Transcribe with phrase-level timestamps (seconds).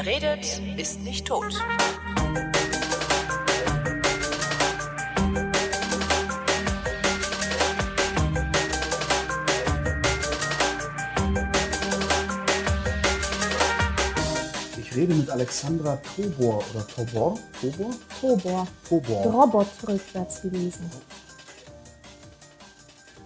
[0.00, 1.52] Wer redet, ist nicht tot.
[14.78, 17.36] Ich rede mit Alexandra Tobor oder Tobor?
[17.60, 17.90] Tobor?
[18.20, 18.68] Tobor.
[18.88, 19.26] Tobor.
[19.26, 20.88] Robot rückwärts gelesen.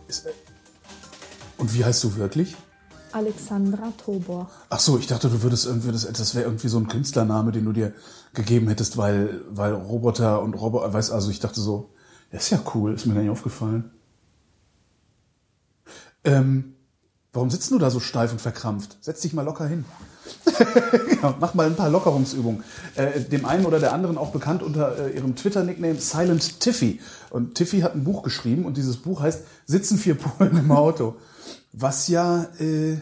[0.09, 0.30] Ist, äh,
[1.59, 2.56] Und wie heißt du wirklich?
[3.12, 4.50] Alexandra Tobor.
[4.70, 7.64] Ach so, ich dachte, du würdest irgendwie, das, das wäre irgendwie so ein Künstlername, den
[7.64, 7.92] du dir
[8.34, 11.90] gegeben hättest, weil, weil Roboter und Roboter, weißt also ich dachte so,
[12.30, 13.90] das ist ja cool, ist mir gar nicht aufgefallen.
[16.24, 16.74] Ähm,
[17.32, 18.96] warum sitzt du da so steif und verkrampft?
[19.00, 19.84] Setz dich mal locker hin.
[21.22, 22.62] ja, mach mal ein paar Lockerungsübungen.
[22.94, 27.00] Äh, dem einen oder der anderen auch bekannt unter äh, ihrem Twitter-Nickname Silent Tiffy.
[27.30, 31.16] Und Tiffy hat ein Buch geschrieben und dieses Buch heißt Sitzen vier Polen im Auto.
[31.73, 32.97] Was ja äh,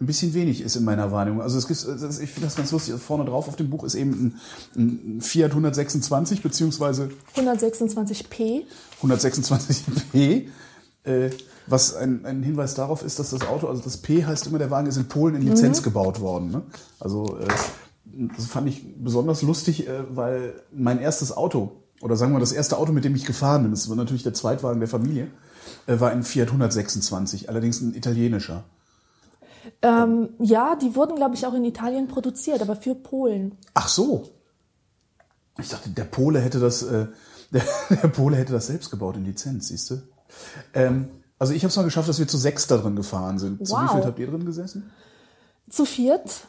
[0.00, 1.42] ein bisschen wenig ist in meiner Wahrnehmung.
[1.42, 2.94] Also es gibt, das, ich finde das ganz lustig.
[3.00, 4.38] Vorne drauf auf dem Buch ist eben
[4.76, 8.62] ein, ein Fiat 126 beziehungsweise 126p.
[9.02, 10.44] 126p,
[11.02, 11.30] äh,
[11.66, 14.70] was ein, ein Hinweis darauf ist, dass das Auto, also das P heißt immer, der
[14.70, 16.52] Wagen ist in Polen in Lizenz gebaut worden.
[16.52, 16.62] Ne?
[17.00, 17.48] Also äh,
[18.36, 22.78] das fand ich besonders lustig, äh, weil mein erstes Auto, oder sagen wir das erste
[22.78, 25.28] Auto, mit dem ich gefahren bin, das war natürlich der Zweitwagen der Familie,
[25.86, 28.64] war ein Fiat 126, allerdings ein italienischer.
[29.82, 33.56] Ähm, ja, die wurden, glaube ich, auch in Italien produziert, aber für Polen.
[33.74, 34.28] Ach so.
[35.60, 37.06] Ich dachte, der Pole hätte das, äh,
[37.50, 40.02] der, der Pole hätte das selbst gebaut in Lizenz, siehst du?
[40.74, 43.66] Ähm, also ich habe es mal geschafft, dass wir zu sechs da drin gefahren sind.
[43.66, 43.92] Zu wie Wow.
[43.92, 44.90] viel habt ihr drin gesessen?
[45.68, 46.42] Zu viert.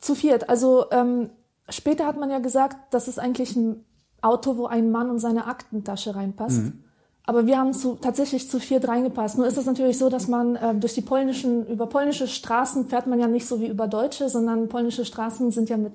[0.00, 0.48] Zu viert.
[0.48, 1.30] Also ähm,
[1.68, 3.84] später hat man ja gesagt, das ist eigentlich ein
[4.20, 6.62] Auto, wo ein Mann und seine Aktentasche reinpasst.
[7.28, 9.36] Aber wir haben zu, tatsächlich zu viert reingepasst.
[9.36, 13.06] Nur ist es natürlich so, dass man ähm, durch die polnischen, über polnische Straßen fährt
[13.06, 15.92] man ja nicht so wie über deutsche, sondern polnische Straßen sind ja mit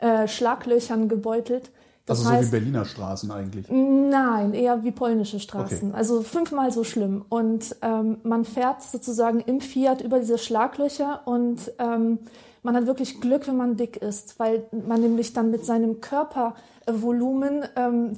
[0.00, 1.70] äh, Schlaglöchern gebeutelt.
[2.06, 3.66] Das Also so wie heißt, Berliner Straßen eigentlich.
[3.70, 5.90] Nein, eher wie polnische Straßen.
[5.90, 5.96] Okay.
[5.96, 7.24] Also fünfmal so schlimm.
[7.28, 12.18] Und ähm, man fährt sozusagen im Fiat über diese Schlaglöcher und ähm,
[12.64, 17.64] man hat wirklich Glück, wenn man dick ist, weil man nämlich dann mit seinem Körpervolumen
[17.76, 18.14] ähm,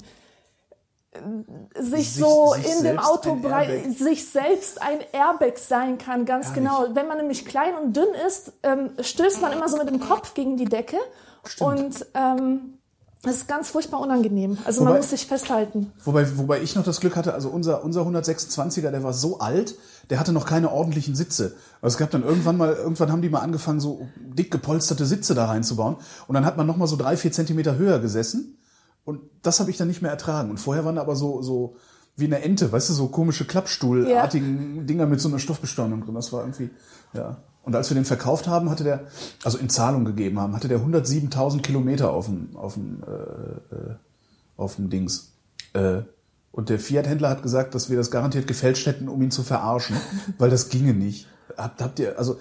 [1.79, 3.37] sich, Sich- so sich in dem Auto
[3.97, 6.63] sich selbst ein Airbag sein kann, ganz Herrlich.
[6.63, 6.87] genau.
[6.93, 10.33] Wenn man nämlich klein und dünn ist, ähm, stößt man immer so mit dem Kopf
[10.33, 10.97] gegen die Decke
[11.45, 11.69] Stimmt.
[11.79, 12.73] und ähm,
[13.23, 14.57] das ist ganz furchtbar unangenehm.
[14.63, 15.91] Also man Wobei- muss sich festhalten.
[16.05, 19.75] Wobei, wobei ich noch das Glück hatte, also unser, unser 126er, der war so alt,
[20.09, 21.55] der hatte noch keine ordentlichen Sitze.
[21.81, 25.33] Also es gab dann irgendwann mal, irgendwann haben die mal angefangen, so dick gepolsterte Sitze
[25.33, 25.97] da reinzubauen.
[26.27, 28.57] Und dann hat man noch mal so drei, vier Zentimeter höher gesessen.
[29.07, 30.49] Und das habe ich dann nicht mehr ertragen.
[30.49, 31.77] Und vorher waren da aber so, so
[32.17, 36.13] wie eine Ente, weißt du, so komische Klappstuhlartigen Dinger mit so einer Stoffbestäubung drin.
[36.13, 36.71] Das war irgendwie,
[37.13, 37.37] ja.
[37.61, 39.05] Und als wir den verkauft haben, hatte der,
[39.45, 43.95] also in Zahlung gegeben haben, hatte der 107.000 Kilometer auf dem, auf dem, äh, äh,
[44.57, 45.31] auf dem Dings.
[45.71, 46.01] Äh,
[46.51, 49.95] und der Fiat-Händler hat gesagt, dass wir das garantiert gefälscht hätten, um ihn zu verarschen,
[50.37, 51.27] weil das ginge nicht.
[51.55, 52.39] Habt, habt ihr, also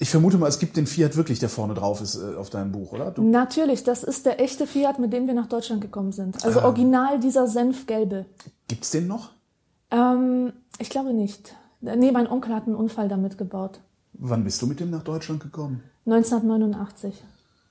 [0.00, 2.72] ich vermute mal, es gibt den Fiat wirklich, der vorne drauf ist äh, auf deinem
[2.72, 3.10] Buch, oder?
[3.12, 6.44] Du, Natürlich, das ist der echte Fiat, mit dem wir nach Deutschland gekommen sind.
[6.44, 6.64] Also Ah.
[6.64, 8.26] original dieser Senfgelbe.
[8.66, 9.30] gibt's den noch?
[9.92, 11.54] Ähm, ich glaube nicht.
[11.80, 13.80] Nee, mein Onkel hat einen Unfall damit gebaut.
[14.14, 15.82] Wann bist du mit dem nach Deutschland gekommen?
[16.06, 17.14] 1989.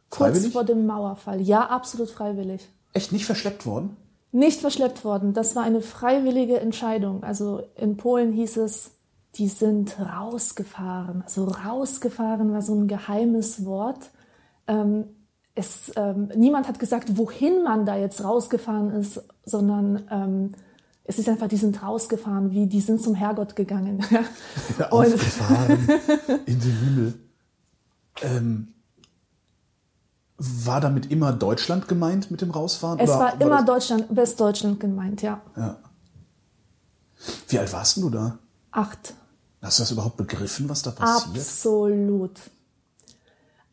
[0.09, 0.53] Kurz Freiwillig?
[0.53, 1.41] vor dem Mauerfall.
[1.41, 2.67] Ja, absolut freiwillig.
[2.93, 3.95] Echt nicht verschleppt worden?
[4.31, 5.33] Nicht verschleppt worden.
[5.33, 7.23] Das war eine freiwillige Entscheidung.
[7.23, 8.91] Also in Polen hieß es,
[9.35, 11.21] die sind rausgefahren.
[11.23, 14.09] Also rausgefahren war so ein geheimes Wort.
[14.67, 15.05] Ähm,
[15.55, 20.51] es, ähm, niemand hat gesagt, wohin man da jetzt rausgefahren ist, sondern ähm,
[21.03, 23.97] es ist einfach, die sind rausgefahren, wie die sind zum Herrgott gegangen.
[24.77, 25.89] Und Aufgefahren
[26.45, 27.19] in den Himmel.
[28.21, 28.67] Ähm,
[30.37, 32.99] war damit immer Deutschland gemeint mit dem Rausfahren?
[32.99, 35.41] es oder war immer das- Deutschland, Westdeutschland gemeint, ja.
[35.57, 35.77] Ja.
[37.49, 38.39] Wie alt warst du da?
[38.71, 39.13] Acht.
[39.61, 41.35] Hast du das überhaupt begriffen, was da passiert?
[41.35, 42.39] Absolut.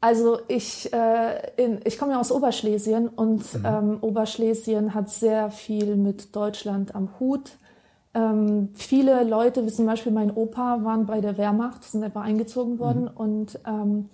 [0.00, 5.96] Also ich, äh, in, ich komme ja aus Oberschlesien und ähm, Oberschlesien hat sehr viel
[5.96, 7.52] mit Deutschland am Hut.
[8.14, 12.78] Ähm, viele Leute, wie zum Beispiel mein Opa, waren bei der Wehrmacht, sind etwa eingezogen
[12.78, 14.08] worden und ähm,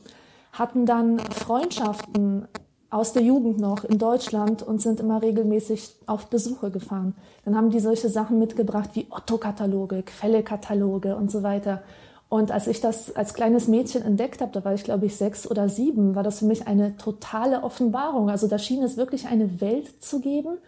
[0.52, 2.48] hatten dann Freundschaften
[2.92, 7.14] aus der Jugend noch in Deutschland und sind immer regelmäßig auf Besuche gefahren.
[7.44, 11.82] Dann haben die solche Sachen mitgebracht wie Otto-Kataloge, Quelle-Kataloge und so weiter.
[12.28, 15.50] Und als ich das als kleines Mädchen entdeckt habe, da war ich glaube ich sechs
[15.50, 18.28] oder sieben, war das für mich eine totale Offenbarung.
[18.28, 20.58] Also da schien es wirklich eine Welt zu geben,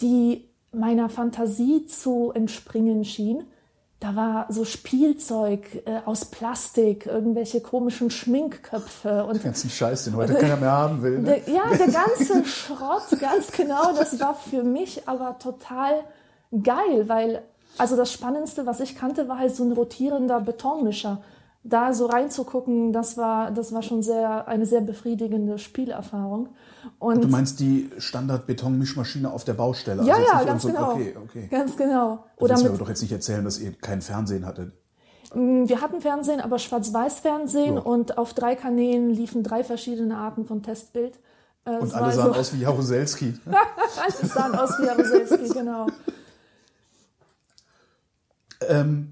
[0.00, 3.44] die meiner Fantasie zu entspringen schien,
[4.02, 10.16] da war so Spielzeug äh, aus Plastik, irgendwelche komischen Schminkköpfe und Den ganzen Scheiß, den
[10.16, 11.20] heute keiner mehr haben will.
[11.20, 11.40] Ne?
[11.46, 16.00] der, ja, der ganze Schrott, ganz genau, das war für mich aber total
[16.64, 17.42] geil, weil
[17.78, 21.22] also das Spannendste, was ich kannte, war halt so ein rotierender Betonmischer.
[21.64, 26.48] Da so reinzugucken, das war, das war schon sehr, eine sehr befriedigende Spielerfahrung.
[26.98, 30.02] Und Du meinst die Standard-Beton-Mischmaschine auf der Baustelle?
[30.02, 30.90] ja, also ja, ganz so- genau.
[30.92, 31.48] Okay, okay.
[31.50, 32.24] Ganz genau.
[32.36, 34.72] Du Oder willst mir doch jetzt nicht erzählen, dass ihr kein Fernsehen hattet.
[35.34, 37.82] Mm, Wir hatten Fernsehen, aber Schwarz-Weiß-Fernsehen So.
[37.82, 41.20] und auf drei Kanälen liefen drei verschiedene Arten von Testbild.
[41.64, 43.34] Äh, Und alle sahen so- aus wie Jaruzelski.
[43.46, 45.86] Alle sahen aus wie Jaruzelski, genau.
[48.68, 49.11] ähm,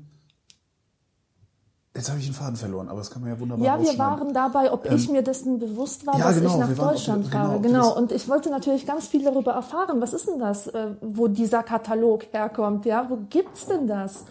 [2.01, 4.33] jetzt habe ich den Faden verloren, aber das kann man ja wunderbar Ja, wir waren
[4.33, 7.31] dabei, ob ich mir dessen bewusst war, ja, dass genau, ich nach ob Deutschland du-
[7.31, 7.57] genau, fahre.
[7.57, 7.89] ob Genau.
[7.89, 10.01] das- Und ich wollte natürlich ganz viel darüber erfahren.
[10.01, 12.87] Was ist denn das, äh, wo dieser Katalog herkommt?
[12.87, 14.25] Ja, wo gibt's denn das?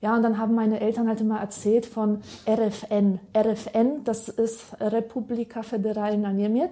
[0.00, 3.18] Ja, und dann haben meine Eltern halt immer erzählt von RFN.
[3.36, 6.70] RFN, das ist Republika Federalna Niemiec,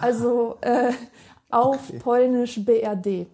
[0.00, 0.92] also äh,
[1.50, 3.26] auf Polnisch BRD.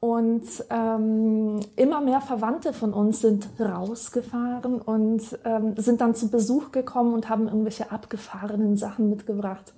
[0.00, 6.72] Und ähm, immer mehr Verwandte von uns sind rausgefahren und ähm, sind dann zu Besuch
[6.72, 9.74] gekommen und haben irgendwelche abgefahrenen Sachen mitgebracht.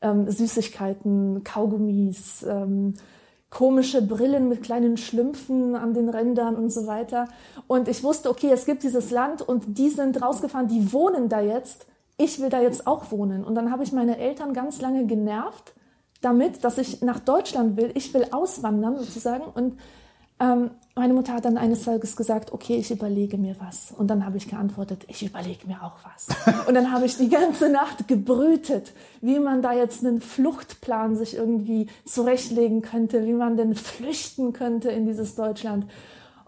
[0.00, 2.94] Ähm, Süßigkeiten, Kaugummis, ähm,
[3.50, 7.26] komische Brillen mit kleinen Schlümpfen an den Rändern und so weiter.
[7.66, 11.40] Und ich wusste, okay, es gibt dieses Land und die sind rausgefahren, die wohnen da
[11.40, 11.86] jetzt.
[12.18, 13.44] Ich will da jetzt auch wohnen.
[13.44, 15.74] Und dann habe ich meine Eltern ganz lange genervt
[16.26, 17.92] damit, dass ich nach Deutschland will.
[17.94, 19.44] Ich will auswandern sozusagen.
[19.44, 19.78] Und
[20.40, 23.94] ähm, meine Mutter hat dann eines Tages gesagt, okay, ich überlege mir was.
[23.96, 26.26] Und dann habe ich geantwortet, ich überlege mir auch was.
[26.66, 31.36] Und dann habe ich die ganze Nacht gebrütet, wie man da jetzt einen Fluchtplan sich
[31.36, 35.86] irgendwie zurechtlegen könnte, wie man denn flüchten könnte in dieses Deutschland.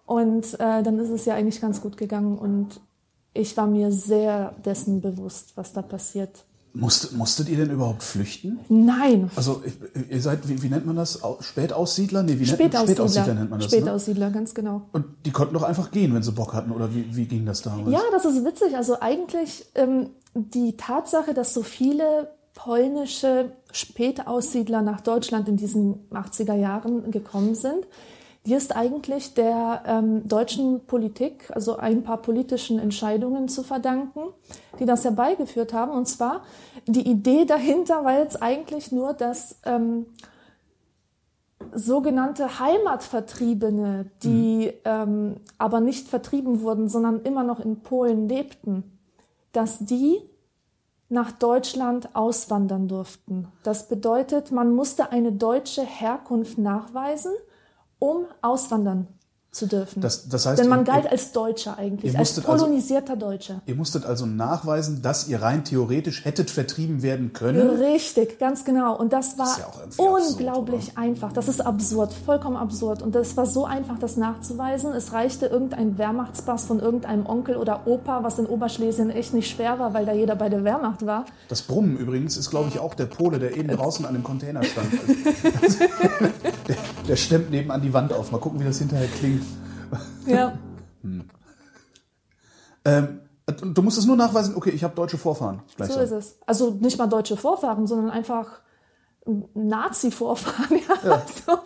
[0.05, 2.81] Und äh, dann ist es ja eigentlich ganz gut gegangen und
[3.33, 6.45] ich war mir sehr dessen bewusst, was da passiert.
[6.75, 8.61] Musst, musstet ihr denn überhaupt flüchten?
[8.69, 9.63] Nein, Also
[10.11, 11.23] ihr seid, wie, wie nennt man das?
[11.25, 12.23] Au- Spätaussiedler?
[12.23, 12.95] Nee, wie nennt, Spätaussiedler.
[13.09, 13.71] Spätaussiedler nennt man das.
[13.73, 13.79] Ne?
[13.79, 14.83] Spätaussiedler, ganz genau.
[14.93, 16.71] Und die konnten doch einfach gehen, wenn sie Bock hatten.
[16.71, 17.91] Oder wie, wie ging das damals?
[17.91, 18.77] Ja, das ist witzig.
[18.77, 26.55] Also eigentlich ähm, die Tatsache, dass so viele polnische Spätaussiedler nach Deutschland in diesen 80er
[26.55, 27.87] Jahren gekommen sind,
[28.49, 34.21] die ist eigentlich der ähm, deutschen Politik, also ein paar politischen Entscheidungen zu verdanken,
[34.81, 35.93] die das herbeigeführt haben.
[35.93, 36.41] Und zwar
[36.87, 40.07] die Idee dahinter war jetzt eigentlich nur, dass ähm,
[41.75, 48.99] sogenannte Heimatvertriebene, die ähm, aber nicht vertrieben wurden, sondern immer noch in Polen lebten,
[49.53, 50.23] dass die
[51.11, 53.49] nach Deutschland auswandern durften.
[53.63, 57.33] Das bedeutet, man musste eine deutsche Herkunft nachweisen,
[57.99, 59.09] um auswandern
[59.51, 60.03] zu dürfen.
[60.03, 63.63] Das- das heißt, Denn man ihr- galt als Deutscher eigentlich, als musstet also- kolonisierter Deutscher.
[63.67, 67.69] Ihr musstet also nachweisen, dass ihr rein theoretisch hättet vertrieben werden können.
[67.71, 68.95] Richtig, ganz genau.
[68.97, 71.33] Und das war ist ja auch irgendwie absurd, unglaublich einfach.
[71.33, 73.03] Das ist absurd, vollkommen absurd.
[73.03, 74.93] Und das war so einfach, das nachzuweisen.
[74.93, 79.79] Es reichte irgendein Wehrmachtspass von irgendeinem Onkel oder Opa, was in Oberschlesien echt nicht schwer
[79.79, 81.25] war, weil da jeder bei der Wehrmacht war.
[81.49, 84.63] Das Brummen übrigens ist, glaube ich, auch der Pole, der eben draußen an dem Container
[84.63, 84.89] stand.
[86.69, 86.77] der,
[87.09, 88.31] der stemmt nebenan die Wand auf.
[88.31, 89.43] Mal gucken, wie das hinterher klingt.
[90.27, 90.59] Ja.
[92.85, 93.21] Ähm,
[93.63, 95.63] und du musst es nur nachweisen, okay, ich habe deutsche Vorfahren.
[95.79, 96.39] So ist es.
[96.47, 98.61] Also nicht mal deutsche Vorfahren, sondern einfach
[99.55, 100.81] Nazi-Vorfahren.
[101.05, 101.13] Ja.
[101.13, 101.63] Also,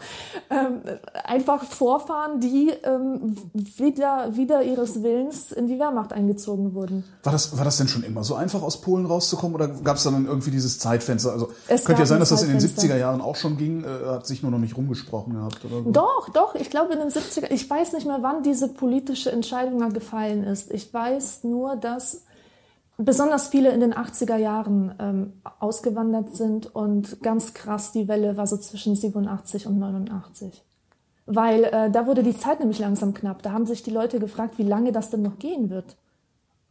[0.50, 0.82] ähm,
[1.24, 7.04] einfach Vorfahren, die ähm, wieder, wieder ihres Willens in die Wehrmacht eingezogen wurden.
[7.22, 9.54] War das, war das denn schon immer so einfach, aus Polen rauszukommen?
[9.54, 11.32] Oder gab es dann irgendwie dieses Zeitfenster?
[11.32, 12.94] Also Es könnte ja sein, ein dass das in den Zeitfenster.
[12.94, 15.64] 70er Jahren auch schon ging, äh, hat sich nur noch nicht rumgesprochen gehabt.
[15.64, 15.90] Oder so.
[15.90, 19.78] Doch, doch, ich glaube in den 70er, ich weiß nicht mehr, wann diese politische Entscheidung
[19.80, 20.70] da gefallen ist.
[20.72, 22.24] Ich weiß nur, dass
[23.04, 28.46] besonders viele in den 80er Jahren ähm, ausgewandert sind und ganz krass die Welle war
[28.46, 30.62] so zwischen 87 und 89.
[31.26, 33.42] Weil äh, da wurde die Zeit nämlich langsam knapp.
[33.42, 35.96] Da haben sich die Leute gefragt, wie lange das denn noch gehen wird.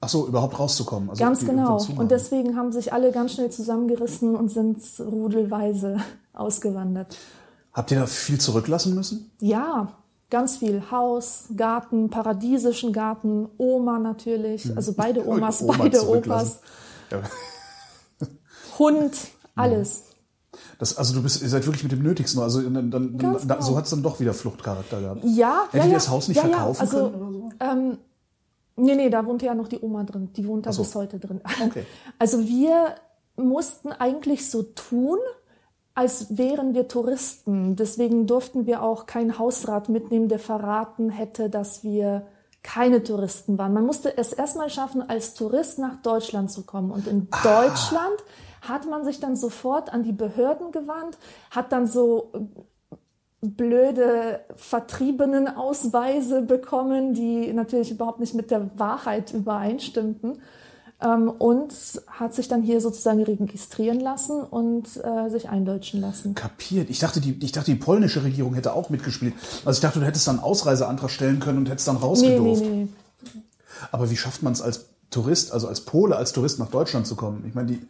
[0.01, 1.09] Ach so, überhaupt rauszukommen.
[1.09, 1.79] Also Ganz genau.
[1.95, 5.97] Und deswegen haben sich alle ganz schnell zusammengerissen und sind rudelweise
[6.33, 7.15] ausgewandert.
[7.73, 9.31] Habt ihr da viel zurücklassen müssen?
[9.39, 9.93] Ja,
[10.31, 10.89] ganz viel.
[10.89, 15.61] Haus, Garten, paradiesischen Garten, Oma natürlich, also beide Omas.
[15.61, 16.07] Oma beide.
[16.07, 16.61] Opas,
[17.11, 17.21] Ja.
[18.79, 19.13] Hund,
[19.55, 20.05] alles.
[20.79, 22.41] Das, also du bist, ihr seid wirklich mit dem Nötigsten.
[22.41, 23.65] Also dann, dann, Ganz da, genau.
[23.65, 25.21] so hat es dann doch wieder Fluchtcharakter gehabt.
[25.23, 27.49] Ja, Hättet ja, ihr das Haus nicht ja, verkaufen also, können oder so?
[27.59, 27.97] Ähm,
[28.77, 30.33] nee, nee, da wohnte ja noch die Oma drin.
[30.33, 30.81] Die wohnt da so.
[30.81, 31.41] bis heute drin.
[31.63, 31.85] Okay.
[32.19, 32.95] Also wir
[33.35, 35.19] mussten eigentlich so tun,
[35.93, 37.75] als wären wir Touristen.
[37.75, 42.25] Deswegen durften wir auch keinen Hausrat mitnehmen, der verraten hätte, dass wir
[42.63, 43.73] keine Touristen waren.
[43.73, 46.91] Man musste es erstmal schaffen, als Tourist nach Deutschland zu kommen.
[46.91, 47.41] Und in ah.
[47.43, 48.23] Deutschland
[48.61, 51.17] hat man sich dann sofort an die Behörden gewandt,
[51.49, 52.31] hat dann so
[53.41, 60.41] blöde Vertriebenenausweise bekommen, die natürlich überhaupt nicht mit der Wahrheit übereinstimmten
[61.07, 61.73] und
[62.07, 66.35] hat sich dann hier sozusagen registrieren lassen und äh, sich eindeutschen lassen.
[66.35, 66.89] Kapiert.
[66.89, 69.33] Ich dachte, die, ich dachte, die polnische Regierung hätte auch mitgespielt.
[69.65, 72.61] Also ich dachte, du hättest dann einen Ausreiseantrag stellen können und hättest dann rausgedurft.
[72.61, 73.41] Nee, nee, nee.
[73.91, 77.15] Aber wie schafft man es als Tourist, also als Pole, als Tourist nach Deutschland zu
[77.15, 77.45] kommen?
[77.47, 77.81] Ich meine, die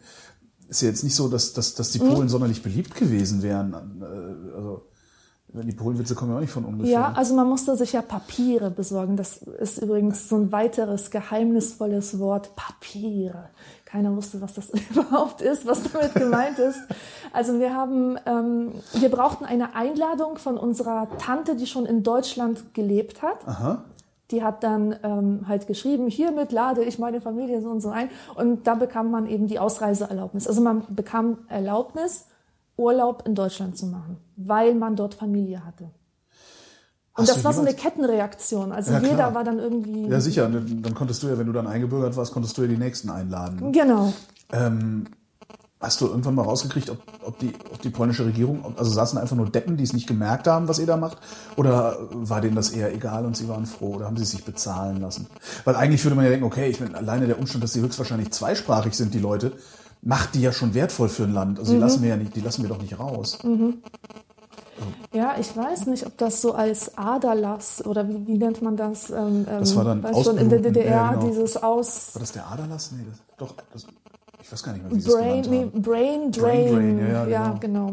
[0.68, 2.28] ist ja jetzt nicht so, dass, dass, dass die Polen mhm.
[2.30, 3.74] sonderlich beliebt gewesen wären.
[4.00, 4.86] Äh, also
[5.54, 6.92] die Polenwitze kommen ja auch nicht von ungefähr.
[6.92, 9.16] Ja, also man musste sich ja Papiere besorgen.
[9.16, 13.50] Das ist übrigens so ein weiteres geheimnisvolles Wort, Papiere.
[13.84, 16.80] Keiner wusste, was das überhaupt ist, was damit gemeint ist.
[17.34, 22.72] Also wir haben, ähm, wir brauchten eine Einladung von unserer Tante, die schon in Deutschland
[22.72, 23.46] gelebt hat.
[23.46, 23.84] Aha.
[24.30, 28.08] Die hat dann ähm, halt geschrieben, hiermit lade ich meine Familie so und so ein.
[28.34, 30.48] Und da bekam man eben die Ausreiseerlaubnis.
[30.48, 32.24] Also man bekam Erlaubnis,
[32.76, 35.90] Urlaub in Deutschland zu machen, weil man dort Familie hatte.
[37.14, 38.72] Und Hast das war so eine Kettenreaktion.
[38.72, 39.34] Also ja, jeder klar.
[39.34, 40.06] war dann irgendwie.
[40.08, 40.48] Ja, sicher.
[40.48, 43.70] Dann konntest du ja, wenn du dann eingebürgert warst, konntest du ja die nächsten einladen.
[43.72, 44.14] Genau.
[44.50, 45.04] Ähm,
[45.82, 49.36] hast du irgendwann mal rausgekriegt, ob, ob, die, ob die polnische Regierung, also saßen einfach
[49.36, 51.18] nur Deppen, die es nicht gemerkt haben, was ihr da macht?
[51.56, 53.96] Oder war denen das eher egal und sie waren froh?
[53.96, 55.26] Oder haben sie sich bezahlen lassen?
[55.64, 58.30] Weil eigentlich würde man ja denken, okay, ich meine, alleine der Umstand, dass sie höchstwahrscheinlich
[58.30, 59.52] zweisprachig sind, die Leute,
[60.02, 61.58] macht die ja schon wertvoll für ein Land.
[61.58, 61.82] Also die mhm.
[61.82, 63.38] lassen wir ja nicht, die lassen wir doch nicht raus.
[63.42, 63.82] Mhm.
[65.12, 69.10] Ja, ich weiß nicht, ob das so als Aderlass oder wie, wie nennt man das?
[69.10, 71.26] Ähm, das war dann schon in der DDR ja, genau.
[71.28, 72.14] dieses Aus.
[72.14, 72.92] War das der Aderlass?
[72.92, 73.54] Nee, das, doch.
[73.72, 73.86] Das,
[74.42, 76.32] ich weiß gar nicht mehr, wie Brain, nee, Brain Drain.
[76.32, 76.98] Brain Drain.
[76.98, 77.92] Ja, ja, ja genau.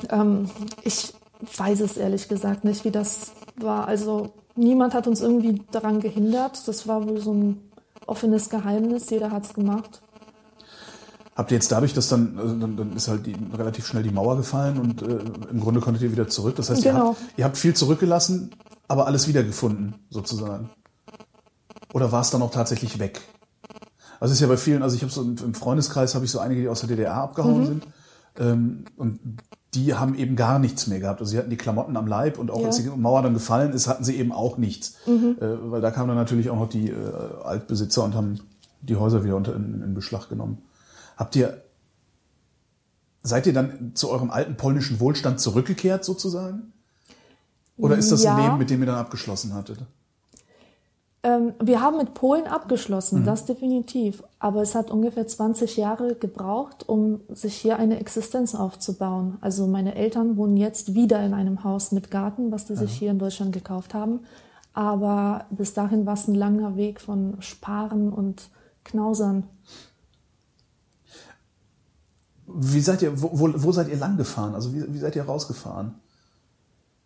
[0.00, 0.22] genau.
[0.22, 0.50] Ähm,
[0.82, 1.14] ich
[1.56, 3.86] weiß es ehrlich gesagt nicht, wie das war.
[3.86, 6.66] Also niemand hat uns irgendwie daran gehindert.
[6.66, 7.70] Das war wohl so ein
[8.06, 9.10] offenes Geheimnis.
[9.10, 10.02] Jeder hat es gemacht.
[11.38, 14.10] Habt ihr jetzt dadurch, dass dann, also dann, dann ist halt die, relativ schnell die
[14.10, 15.20] Mauer gefallen und äh,
[15.52, 16.56] im Grunde konntet ihr wieder zurück.
[16.56, 16.98] Das heißt, genau.
[16.98, 18.50] ihr, habt, ihr habt viel zurückgelassen,
[18.88, 20.70] aber alles wiedergefunden, sozusagen.
[21.94, 23.20] Oder war es dann auch tatsächlich weg?
[24.18, 26.40] Also es ist ja bei vielen, also ich habe so im Freundeskreis habe ich so
[26.40, 27.66] einige, die aus der DDR abgehauen mhm.
[27.66, 27.86] sind.
[28.40, 29.20] Ähm, und
[29.74, 31.20] die haben eben gar nichts mehr gehabt.
[31.20, 32.66] Also sie hatten die Klamotten am Leib und auch ja.
[32.66, 34.96] als die Mauer dann gefallen ist, hatten sie eben auch nichts.
[35.06, 35.36] Mhm.
[35.40, 36.94] Äh, weil da kamen dann natürlich auch noch die äh,
[37.44, 38.40] Altbesitzer und haben
[38.80, 40.58] die Häuser wieder unter in, in Beschlag genommen.
[41.18, 41.64] Habt ihr,
[43.24, 46.72] seid ihr dann zu eurem alten polnischen Wohlstand zurückgekehrt sozusagen?
[47.76, 48.36] Oder ist das ja.
[48.36, 49.80] ein Leben, mit dem ihr dann abgeschlossen hattet?
[51.24, 53.24] Ähm, wir haben mit Polen abgeschlossen, mhm.
[53.24, 54.22] das definitiv.
[54.38, 59.38] Aber es hat ungefähr 20 Jahre gebraucht, um sich hier eine Existenz aufzubauen.
[59.40, 62.78] Also meine Eltern wohnen jetzt wieder in einem Haus mit Garten, was die ja.
[62.78, 64.20] sich hier in Deutschland gekauft haben.
[64.72, 68.50] Aber bis dahin war es ein langer Weg von Sparen und
[68.84, 69.42] Knausern.
[72.48, 74.54] Wie seid ihr, wo, wo, wo seid ihr lang gefahren?
[74.54, 75.94] Also wie, wie seid ihr rausgefahren?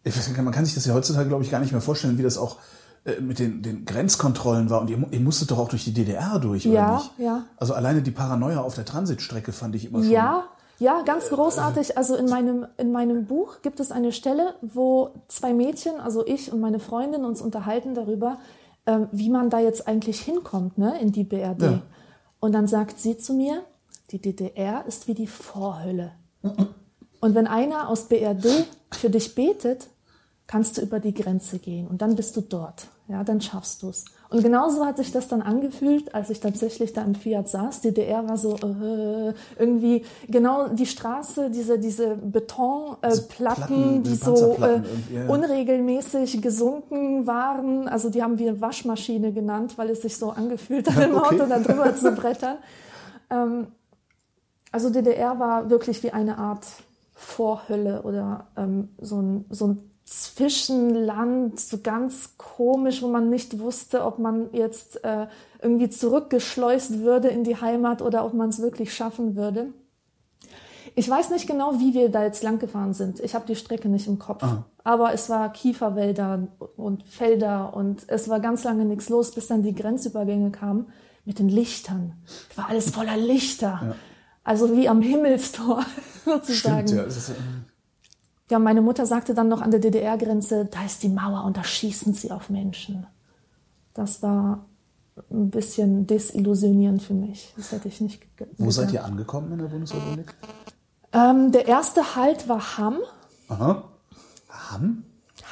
[0.05, 2.23] Ich weiß, man kann sich das ja heutzutage, glaube ich, gar nicht mehr vorstellen, wie
[2.23, 2.57] das auch
[3.05, 4.81] äh, mit den, den Grenzkontrollen war.
[4.81, 7.11] Und ihr, ihr musstet doch auch durch die DDR durch, oder ja, nicht?
[7.19, 10.11] Ja, Also alleine die Paranoia auf der Transitstrecke fand ich immer schon.
[10.11, 10.45] Ja,
[10.79, 11.97] ja, ganz großartig.
[11.97, 16.53] Also in meinem, in meinem Buch gibt es eine Stelle, wo zwei Mädchen, also ich
[16.53, 18.39] und meine Freundin, uns unterhalten darüber,
[18.87, 21.63] ähm, wie man da jetzt eigentlich hinkommt, ne, in die BRD.
[21.63, 21.83] Ja.
[22.41, 23.63] Und dann sagt sie zu mir,
[24.13, 26.13] die DDR ist wie die Vorhölle.
[27.21, 29.89] Und wenn einer aus BRD für dich betet,
[30.47, 32.89] kannst du über die Grenze gehen und dann bist du dort.
[33.09, 34.05] Ja, dann schaffst du es.
[34.31, 37.81] Und genauso hat sich das dann angefühlt, als ich tatsächlich da im Fiat saß.
[37.81, 44.57] Die DDR war so äh, irgendwie genau die Straße, diese diese Betonplatten, äh, die so
[44.63, 44.81] äh,
[45.13, 45.27] ja.
[45.27, 47.89] unregelmäßig gesunken waren.
[47.89, 51.35] Also die haben wir Waschmaschine genannt, weil es sich so angefühlt hat, im okay.
[51.35, 52.57] Auto da drüber zu brettern.
[53.31, 53.67] Ähm,
[54.73, 56.67] also DDR war wirklich wie eine Art
[57.15, 64.05] Vorhölle oder ähm, so, ein, so ein Zwischenland, so ganz komisch, wo man nicht wusste,
[64.05, 65.27] ob man jetzt äh,
[65.61, 69.69] irgendwie zurückgeschleust würde in die Heimat oder ob man es wirklich schaffen würde.
[70.95, 73.21] Ich weiß nicht genau, wie wir da jetzt lang gefahren sind.
[73.21, 74.43] Ich habe die Strecke nicht im Kopf.
[74.43, 74.65] Aha.
[74.85, 79.63] Aber es war Kieferwälder und Felder und es war ganz lange nichts los, bis dann
[79.63, 80.87] die Grenzübergänge kamen
[81.25, 82.15] mit den Lichtern.
[82.57, 83.81] War alles voller Lichter.
[83.83, 83.95] Ja.
[84.45, 85.85] Also wie am Himmelstor
[86.25, 86.89] sozusagen.
[86.89, 87.05] Stimmt, ja.
[87.05, 87.65] Ist, ähm
[88.51, 91.65] ja, meine Mutter sagte dann noch an der DDR-Grenze, da ist die Mauer und da
[91.65, 93.07] schießen sie auf Menschen.
[93.95, 94.67] Das war
[95.31, 97.55] ein bisschen desillusionierend für mich.
[97.57, 98.55] Das hätte ich nicht gedacht.
[98.59, 100.35] Wo seid ihr angekommen in der Bundesrepublik?
[101.13, 102.99] Ähm, der erste Halt war Hamm.
[103.49, 103.85] Aha.
[104.49, 105.05] Hamm?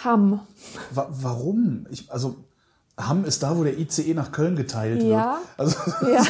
[0.05, 0.41] Hamm.
[0.93, 1.87] Wa warum?
[1.91, 2.37] Ich, also
[3.09, 5.39] Hamm ist da, wo der ICE nach Köln geteilt Ja.
[5.57, 5.59] wird.
[5.59, 5.77] Also,
[6.13, 6.23] Ja.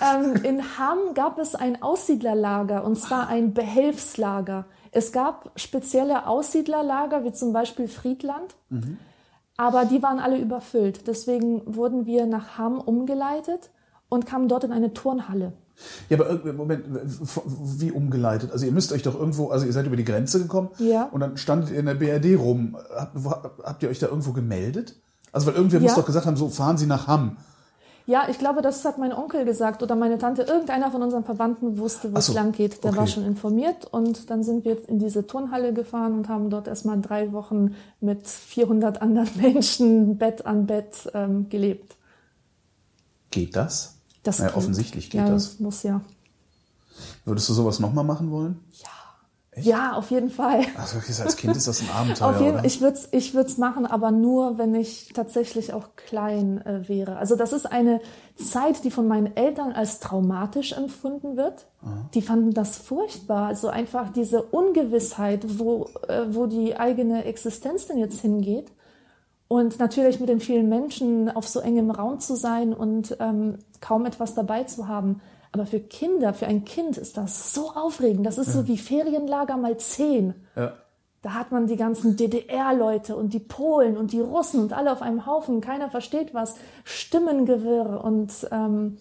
[0.00, 4.64] ähm, in Hamm gab es ein Aussiedlerlager und zwar ein Behelfslager.
[4.90, 8.54] Es gab spezielle Aussiedlerlager, wie zum Beispiel Friedland,
[9.56, 11.06] aber die waren alle überfüllt.
[11.06, 13.70] Deswegen wurden wir nach Hamm umgeleitet
[14.08, 15.52] und kamen dort in eine Turnhalle.
[16.08, 16.84] Ja, aber irgendwie- Moment,
[17.78, 18.52] wie umgeleitet?
[18.52, 21.04] Also ihr müsst euch doch irgendwo, also ihr seid über die Grenze gekommen Ja.
[21.12, 22.76] und dann standet ihr in der BRD rum.
[22.94, 24.96] Habt, wo, habt ihr euch da irgendwo gemeldet?
[25.32, 25.84] Also weil irgendwer Ja.
[25.86, 27.36] muss doch gesagt haben, so fahren Sie nach Hamm.
[28.04, 30.42] Ja, ich glaube, das hat mein Onkel gesagt oder meine Tante.
[30.42, 32.82] Irgendeiner von unseren Verwandten wusste, wo es so, lang geht.
[32.82, 32.98] Der okay.
[32.98, 37.00] war schon informiert und dann sind wir in diese Turnhalle gefahren und haben dort erstmal
[37.00, 41.96] drei Wochen mit 400 anderen Menschen Bett an Bett ähm, gelebt.
[43.30, 43.98] Geht das?
[44.22, 44.56] Das ja, geht.
[44.56, 45.58] offensichtlich geht ja, das.
[45.58, 46.00] muss ja.
[47.24, 48.60] Würdest du sowas nochmal machen wollen?
[49.54, 50.62] Ja, auf jeden Fall.
[50.78, 52.64] Also als Kind ist das ein Abenteuer, Auf jeden, oder?
[52.64, 57.16] ich würde es ich würd's machen, aber nur, wenn ich tatsächlich auch klein äh, wäre.
[57.16, 58.00] Also das ist eine
[58.36, 61.66] Zeit, die von meinen Eltern als traumatisch empfunden wird.
[62.14, 63.48] Die fanden das furchtbar.
[63.48, 68.72] Also einfach diese Ungewissheit, wo, äh, wo die eigene Existenz denn jetzt hingeht.
[69.48, 74.06] Und natürlich mit den vielen Menschen auf so engem Raum zu sein und ähm, kaum
[74.06, 75.20] etwas dabei zu haben.
[75.52, 78.24] Aber für Kinder, für ein Kind ist das so aufregend.
[78.24, 80.32] Das ist so wie Ferienlager mal zehn.
[80.56, 80.72] ja.
[81.22, 85.02] Da hat man die ganzen DDR-Leute und die Polen und die Russen und alle auf
[85.02, 85.60] einem Haufen.
[85.60, 86.56] Keiner versteht was.
[86.82, 88.98] Stimmengewirr und ähm,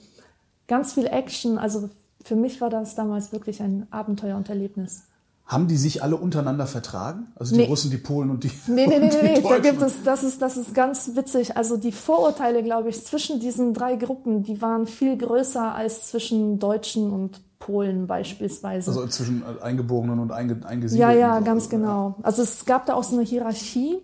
[0.68, 1.58] ganz viel Action.
[1.58, 1.90] Also
[2.24, 5.08] für mich war das damals wirklich ein Abenteuer und Erlebnis.
[5.52, 7.28] Haben die sich alle untereinander vertragen?
[7.36, 7.68] Also die Nee.
[7.68, 9.42] Russen, die Polen und die Nee, nee, nee, nee, nee.
[9.42, 11.58] Da gibt es, das ist, das ist ganz witzig.
[11.58, 16.58] Also die Vorurteile, glaube ich, zwischen diesen drei Gruppen, die waren viel größer als zwischen
[16.60, 18.90] Deutschen und Polen beispielsweise.
[18.92, 21.20] Also zwischen Eingeborenen und Einge Ja, Eingesiedelten.
[21.20, 21.44] ja, so.
[21.44, 22.16] ganz genau.
[22.24, 24.00] Also es gab da auch so eine Hierarchie.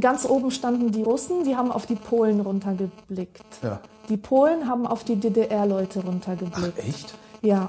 [0.00, 3.44] Ganz oben standen die Russen, die haben auf die Polen runtergeblickt.
[3.62, 3.80] Ja.
[4.08, 6.78] Die Polen haben auf die DDR-Leute Ach, runtergeblickt.
[6.78, 7.14] echt?
[7.42, 7.68] Ja.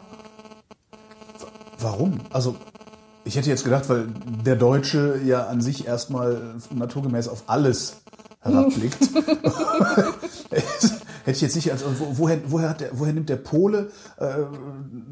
[1.80, 2.20] Warum?
[2.32, 2.56] Also,
[3.28, 4.08] ich hätte jetzt gedacht, weil
[4.46, 7.98] der Deutsche ja an sich erstmal naturgemäß auf alles
[8.42, 8.98] herabblickt.
[10.50, 14.28] hätte ich jetzt nicht, also wo- woher, woher, der, woher nimmt der Pole äh,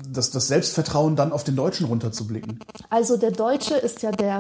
[0.10, 2.60] das, das Selbstvertrauen, dann auf den Deutschen runterzublicken?
[2.90, 4.40] Also der Deutsche ist ja der,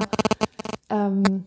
[0.89, 1.43] ähm,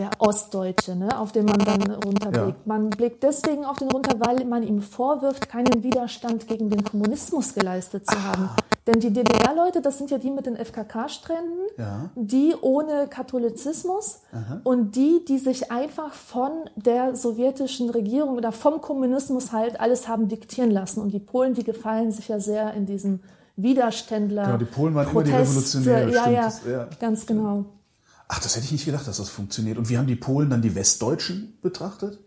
[0.00, 2.58] der Ostdeutsche, ne, auf den man dann runterblickt.
[2.58, 2.64] Ja.
[2.64, 7.54] Man blickt deswegen auf den runter, weil man ihm vorwirft, keinen Widerstand gegen den Kommunismus
[7.54, 8.48] geleistet zu haben.
[8.86, 12.10] Denn die DDR-Leute, das sind ja die mit den FKK-Stränden, Ja.
[12.16, 14.22] die ohne Katholizismus
[14.64, 20.28] und die, die sich einfach von der sowjetischen Regierung oder vom Kommunismus halt alles haben
[20.28, 21.00] diktieren lassen.
[21.02, 23.20] Und die Polen, die gefallen sich ja sehr in diesem
[23.56, 24.44] Widerständler.
[24.46, 25.30] Genau, die Polen waren immer die.
[25.32, 26.88] Revolutionäre, Ja, ja, ja.
[26.98, 27.66] ganz genau.
[28.32, 29.76] Ach, das hätte ich nicht gedacht, dass das funktioniert.
[29.76, 32.20] Und wie haben die Polen dann die Westdeutschen betrachtet?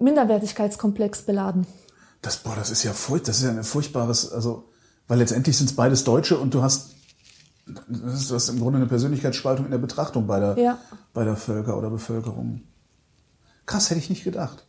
[0.00, 1.64] Minderwertigkeitskomplex beladen.
[2.22, 4.64] Das, boah, das ist ja furcht, das ist ja ein furchtbares, also,
[5.06, 6.96] weil letztendlich sind es beides Deutsche und du hast,
[7.66, 10.78] das ist, du hast im Grunde eine Persönlichkeitsspaltung in der Betrachtung beider, Ja.
[11.14, 12.62] beider Völker oder Bevölkerung.
[13.64, 14.66] Krass, hätte ich nicht gedacht.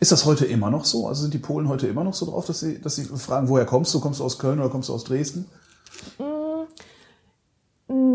[0.00, 1.06] Ist das heute immer noch so?
[1.06, 3.64] Also sind die Polen heute immer noch so drauf, dass sie, dass sie fragen, woher
[3.64, 4.00] kommst du?
[4.00, 5.46] Kommst du aus Köln oder kommst du aus Dresden?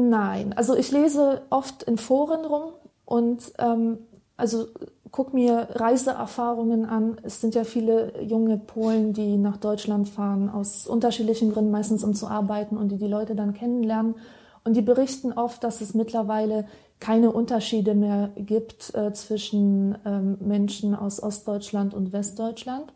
[0.10, 2.72] Nein, also ich lese oft in Foren rum
[3.06, 4.00] und ähm,
[4.38, 4.66] also
[5.12, 7.18] guck mir Reiseerfahrungen an.
[7.22, 12.16] Es sind ja viele junge Polen, die nach Deutschland fahren, aus unterschiedlichen Gründen, meistens um
[12.16, 14.16] zu arbeiten und die die Leute dann kennenlernen.
[14.64, 16.66] Und die berichten oft, dass es mittlerweile
[17.00, 22.94] keine Unterschiede mehr gibt äh, zwischen ähm, Menschen aus Ostdeutschland und Westdeutschland.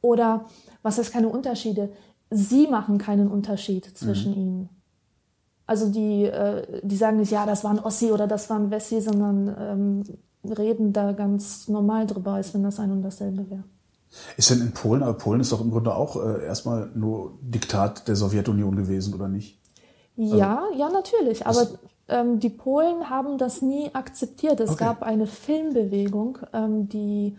[0.00, 0.44] Oder
[0.82, 1.90] was heißt keine Unterschiede?
[2.30, 4.81] Sie machen keinen Unterschied zwischen ihnen.
[5.72, 8.70] Also die, äh, die sagen nicht, ja, das war ein Ossi oder das war ein
[8.70, 10.02] Wessi, sondern ähm,
[10.58, 13.64] reden da ganz normal drüber, als wenn das ein und dasselbe wäre.
[14.36, 18.06] Ist denn in Polen, aber Polen ist doch im Grunde auch äh, erstmal nur Diktat
[18.06, 19.62] der Sowjetunion gewesen, oder nicht?
[20.16, 21.46] Ja, ja, natürlich.
[21.46, 21.66] Aber
[22.08, 24.60] ähm, die Polen haben das nie akzeptiert.
[24.60, 24.84] Es Okay.
[24.84, 27.38] gab eine Filmbewegung, ähm, die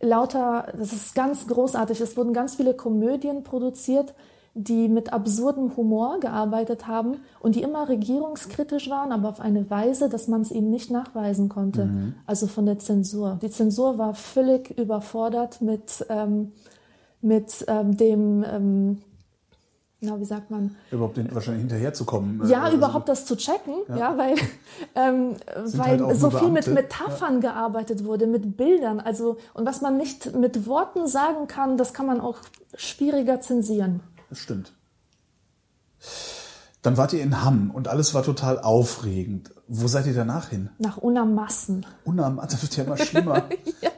[0.00, 4.14] lauter, das ist ganz großartig, es wurden ganz viele Komödien produziert,
[4.60, 10.08] die mit absurdem Humor gearbeitet haben und die immer regierungskritisch waren, aber auf eine Weise,
[10.08, 11.88] dass man es ihnen nicht nachweisen konnte.
[12.26, 13.38] Also von der Zensur.
[13.40, 16.50] Die Zensur war völlig überfordert mit, ähm,
[17.20, 18.98] mit ähm, dem, ähm,
[20.00, 22.42] na, wie sagt man, Überhaupt den, wahrscheinlich hinterherzukommen.
[22.44, 24.34] äh, ja, also- überhaupt das zu checken, ja, weil,
[24.96, 25.36] ähm,
[25.74, 26.66] weil halt so viel mit.
[26.66, 31.92] Metaphern gearbeitet wurde, mit Bildern, also und was man nicht mit Worten sagen kann, das
[31.94, 32.38] kann man auch
[32.74, 34.00] schwieriger zensieren.
[34.28, 34.72] Das stimmt.
[36.82, 39.52] Dann wart ihr in Hamm und alles war total aufregend.
[39.66, 40.70] Wo seid ihr danach hin?
[40.78, 41.84] Nach Unamassen.
[42.04, 43.44] Unam, das wird ja immer schlimmer.
[43.80, 43.90] Ja,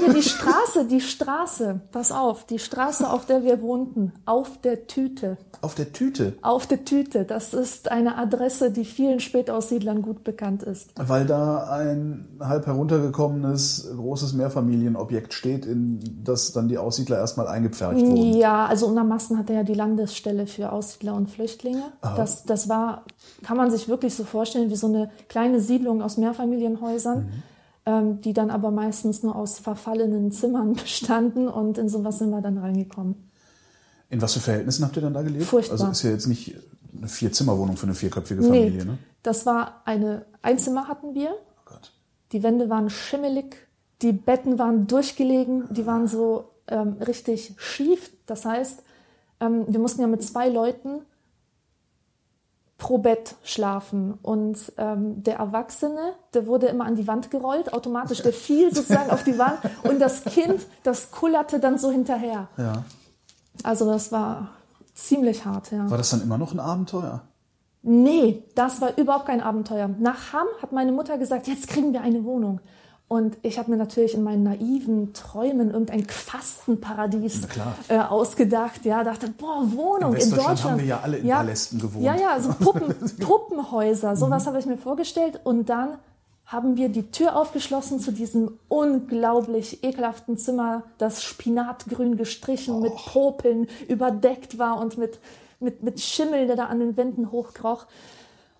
[0.00, 4.86] hier die Straße, die Straße, pass auf, die Straße, auf der wir wohnten, auf der
[4.86, 5.36] Tüte.
[5.62, 10.62] Auf der Tüte, Auf der Tüte, das ist eine Adresse, die vielen Spätaussiedlern gut bekannt
[10.62, 10.90] ist.
[10.96, 18.00] weil da ein halb heruntergekommenes großes Mehrfamilienobjekt steht, in das dann die Aussiedler erstmal eingepfercht
[18.00, 18.34] wurden.
[18.36, 21.82] Ja, also Untermassen hatte ja die Landesstelle für Aussiedler und Flüchtlinge.
[22.16, 23.04] Das, das war,
[23.42, 27.42] kann man sich wirklich so vorstellen, wie so eine kleine Siedlung aus Mehrfamilienhäusern, ähm,
[28.20, 32.58] die dann aber meistens nur aus verfallenen Zimmern bestanden und in sowas sind wir dann
[32.58, 33.30] reingekommen.
[34.08, 35.44] In was für Verhältnissen habt ihr dann da gelebt?
[35.44, 35.74] Furchtbar.
[35.74, 36.56] Also ist ja jetzt nicht
[36.96, 38.98] eine Vierzimmerwohnung für eine vierköpfige Familie, ne?
[39.22, 41.30] das war eine Einzimmer hatten wir.
[41.30, 41.92] Oh Gott.
[42.32, 43.56] Die Wände waren schimmelig,
[44.02, 48.10] die Betten waren durchgelegen, die waren so ähm, richtig schief.
[48.26, 48.82] Das heißt,
[49.40, 51.02] ähm, wir mussten ja mit zwei Leuten
[52.80, 54.18] pro Bett schlafen.
[54.22, 59.10] Und ähm, der Erwachsene, der wurde immer an die Wand gerollt, automatisch, der fiel sozusagen
[59.10, 62.48] auf die Wand und das Kind, das kullerte dann so hinterher.
[62.56, 62.84] Ja.
[63.62, 64.48] Also das war
[64.94, 65.88] ziemlich hart, ja.
[65.88, 67.20] War das dann immer noch ein Abenteuer?
[67.82, 69.88] Nee, das war überhaupt kein Abenteuer.
[69.88, 72.60] Nach Hamm hat meine Mutter gesagt, jetzt kriegen wir eine Wohnung.
[73.12, 77.40] Und ich habe mir natürlich in meinen naiven Träumen irgendein Quastenparadies
[77.88, 78.84] äh, ausgedacht.
[78.84, 80.62] Ja, dachte, boah, Wohnung In in, Deutschland.
[80.62, 82.04] haben wir ja alle in Palästen gewohnt.
[82.04, 84.14] Ja, ja, so Puppen, Puppenhäuser.
[84.14, 85.40] Sowas habe ich mir vorgestellt.
[85.42, 85.98] Und dann
[86.46, 93.66] haben wir die Tür aufgeschlossen zu diesem unglaublich ekelhaften Zimmer, das spinatgrün gestrichen mit Popeln
[93.88, 95.18] überdeckt war und mit,
[95.58, 97.86] mit, mit Schimmel, der da an den Wänden hochkroch.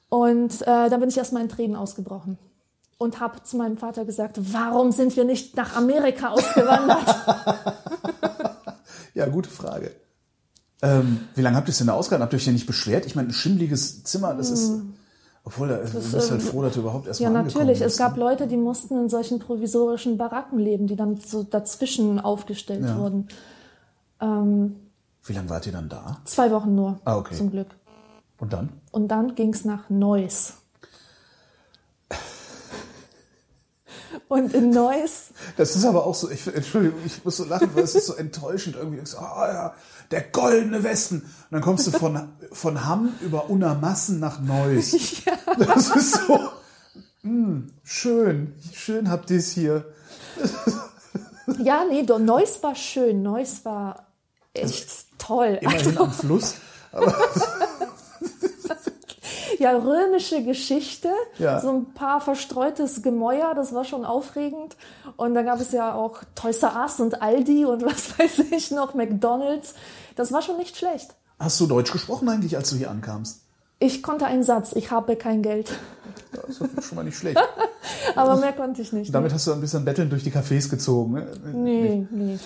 [0.09, 2.37] Und äh, da bin ich erstmal in Tränen ausgebrochen
[3.01, 7.07] und habe zu meinem Vater gesagt, warum sind wir nicht nach Amerika ausgewandert?
[9.15, 9.91] Ja, gute Frage.
[10.83, 12.23] Ähm, wie lange habt ihr es denn da ausgehalten?
[12.23, 13.07] Habt ihr euch denn nicht beschwert?
[13.07, 14.73] Ich meine, ein schimmliges Zimmer, das ist.
[15.45, 17.81] Obwohl, da- du bist halt froh, dass du überhaupt erst ja, natürlich.
[17.81, 17.93] bist.
[17.93, 22.85] Es gab Leute, die mussten in solchen provisorischen Baracken leben, die dann so dazwischen aufgestellt
[22.85, 22.97] Ja.
[22.99, 23.29] wurden.
[24.21, 24.77] Ähm,
[25.25, 26.19] Wie lange wart ihr dann da?
[26.25, 27.35] zwei Wochen nur, Ah, okay.
[27.35, 27.69] zum Glück.
[28.39, 28.69] Und dann?
[28.93, 30.55] Und dann ging's nach Neuss.
[34.29, 37.83] Und in Neuss, Das ist aber auch so, ich, Entschuldigung, ich muss so lachen, weil
[37.85, 38.99] es ist so enttäuschend irgendwie.
[38.99, 39.75] Du denkst, Ah ja,
[40.11, 41.17] der goldene Westen.
[41.23, 44.93] Und dann kommst du von, von Hamm über Unermassen nach Neuss.
[45.59, 46.39] Das ist so,
[47.23, 49.85] mh, schön, schön habt ihr es hier.
[51.59, 53.23] ja, nee, doch, Neuss war schön.
[53.23, 54.07] Neuss war
[54.55, 55.59] echt toll.
[55.61, 56.55] Immerhin am Fluss.
[59.61, 61.61] Ja, römische Geschichte, Ja.
[61.61, 64.75] so ein paar verstreutes Gemäuer, das war schon aufregend.
[65.19, 68.71] Und da gab es ja auch Toys R Us und Aldi und was weiß ich
[68.71, 69.75] noch, McDonalds.
[70.17, 71.15] Das war schon nicht schlecht.
[71.39, 73.43] Hast du Deutsch gesprochen eigentlich, als du hier ankamst?
[73.83, 75.73] Ich konnte einen Satz, ich habe kein Geld.
[76.33, 77.39] Das ist schon mal nicht schlecht.
[78.15, 79.15] Aber mehr konnte ich nicht.
[79.15, 81.15] Damit hast du ein bisschen Betteln durch die Cafés gezogen.
[81.15, 81.27] Ne?
[81.55, 82.39] nee, nee.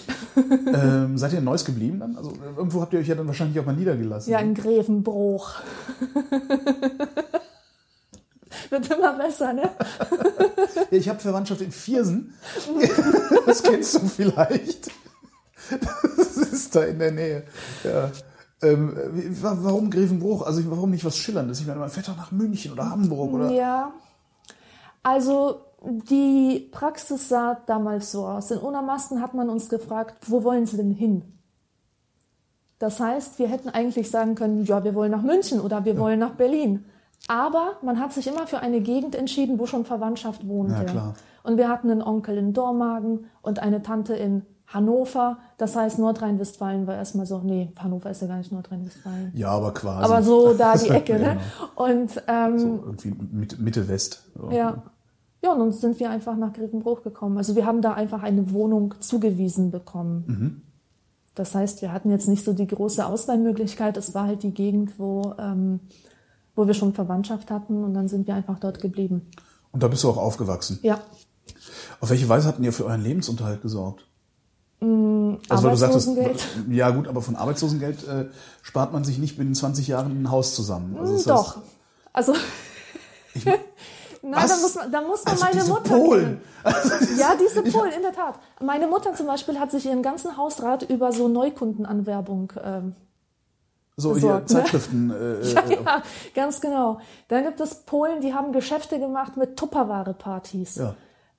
[0.72, 2.16] Ähm, seid ihr in Neuss geblieben dann?
[2.16, 4.30] Also irgendwo habt ihr euch ja dann wahrscheinlich auch mal niedergelassen.
[4.32, 5.54] Ja, in Grevenbruch.
[8.74, 9.70] Wird immer besser, ne?
[10.90, 12.34] Ja, ich habe Verwandtschaft in Viersen.
[13.46, 14.90] Das kennst du vielleicht.
[15.70, 17.44] Das ist da in der Nähe.
[17.84, 18.10] Ja.
[18.62, 18.96] Ähm,
[19.40, 20.44] warum Grevenbruch?
[20.44, 21.60] Also warum nicht was Schillerndes?
[21.60, 23.50] Ich meine, man fährt doch nach München oder Hamburg oder.
[23.50, 23.92] Ja,
[25.02, 28.50] also die Praxis sah damals so aus.
[28.50, 31.22] In Unermassen hat man uns gefragt, wo wollen Sie denn hin?
[32.80, 36.18] Das heißt, wir hätten eigentlich sagen können, ja, wir wollen nach München oder wir wollen
[36.18, 36.86] nach Berlin.
[37.28, 40.74] Aber man hat sich immer für eine Gegend entschieden, wo schon Verwandtschaft wohnte.
[40.74, 41.14] Ja, klar.
[41.42, 45.38] Und wir hatten einen Onkel in Dormagen und eine Tante in Hannover.
[45.58, 49.32] Das heißt, Nordrhein-Westfalen war erstmal so, nee, Hannover ist ja gar nicht Nordrhein-Westfalen.
[49.34, 50.04] Ja, aber quasi.
[50.04, 51.38] Aber so da die Ecke, ne?
[51.76, 51.90] Genau.
[51.90, 54.24] Und ähm, Irgendwie Mitte, Mitte West.
[54.34, 54.50] So.
[54.50, 54.82] ja.
[55.42, 57.36] Ja, und dann sind wir einfach nach Grevenbruch gekommen.
[57.36, 60.62] Also wir haben da einfach eine Wohnung zugewiesen bekommen.
[61.34, 63.98] Das heißt, wir hatten jetzt nicht so die große Auswahlmöglichkeit.
[63.98, 65.80] Es war halt die Gegend, wo, ähm,
[66.54, 69.30] wo wir schon Verwandtschaft hatten und dann sind wir einfach dort geblieben.
[69.72, 70.78] Und da bist du auch aufgewachsen.
[70.82, 71.00] Ja.
[72.00, 74.06] Auf welche Weise hatten ihr für euren Lebensunterhalt gesorgt?
[74.80, 76.46] Also, weil du sagtest, Arbeitslosengeld?
[76.70, 78.26] ja gut, aber von Arbeitslosengeld äh,
[78.62, 80.96] spart man sich nicht binnen 20 Jahren ein Haus zusammen.
[80.98, 81.56] Also das Doch.
[81.56, 81.64] heißt,
[82.12, 82.34] Also,
[83.34, 83.44] ich,
[84.22, 86.24] nein, da muss man, da muss man Also meine diese Mutter Polen.
[86.24, 86.40] kennen.
[87.18, 88.38] Ja, diese Polen, in der Tat.
[88.62, 92.94] Meine Mutter zum Beispiel hat sich ihren ganzen Hausrat über so Neukundenanwerbung ähm,
[93.96, 94.56] so hier besorgt, ne?
[94.56, 95.10] Zeitschriften.
[95.10, 96.02] Äh, äh, Ja,
[96.34, 96.98] ganz genau.
[97.28, 100.76] Dann gibt es Polen, die haben Geschäfte gemacht mit Tupperware-Partys.
[100.76, 100.94] ja.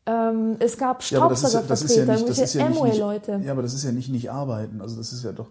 [0.08, 3.42] Ähm, es gab ja, ja, ja Staubsaugervertreter, ja irgendwelche nicht Amway-Leute.
[3.44, 4.80] ja, aber das ist ja nicht nicht arbeiten.
[4.80, 5.48] Also das ist ja doch.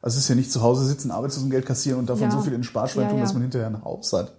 [0.00, 2.30] Also es ist ja nicht zu Hause sitzen, Arbeitslosengeld kassieren und davon Ja.
[2.30, 3.34] so viel in den Sparschwein Ja, tun, dass ja.
[3.34, 4.32] man hinterher ein Haus hat.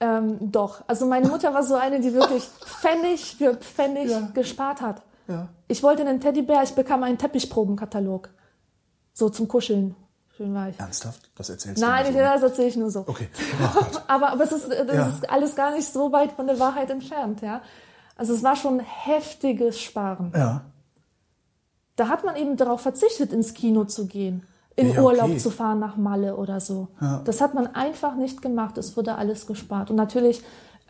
[0.00, 0.82] Ähm, doch.
[0.86, 4.30] Also meine Mutter war so eine, die wirklich Pfennig für Pfennig Ja.
[4.32, 5.02] gespart hat.
[5.28, 5.48] Ja.
[5.68, 8.30] Ich wollte einen Teddybär, ich bekam einen Teppichprobenkatalog.
[9.12, 9.94] So zum Kuscheln.
[10.36, 10.78] Schön war ich.
[10.80, 11.30] Ernsthaft?
[11.36, 12.18] Das erzählst Nein, du so.
[12.18, 13.00] das erzähle ich nur so.
[13.06, 13.28] Okay.
[13.62, 13.84] Oh.
[14.08, 15.08] Aber, aber es ist, das Ja.
[15.08, 17.60] ist alles gar nicht so weit von der Wahrheit entfernt, ja.
[18.16, 20.32] Also es war schon heftiges Sparen.
[20.34, 20.62] Ja.
[21.96, 25.00] Da hat man eben darauf verzichtet, ins Kino zu gehen, in Ja, okay.
[25.02, 26.88] Urlaub zu fahren nach Malle oder so.
[27.00, 27.20] Ja.
[27.24, 28.78] Das hat man einfach nicht gemacht.
[28.78, 29.90] Es wurde alles gespart.
[29.90, 30.42] Und natürlich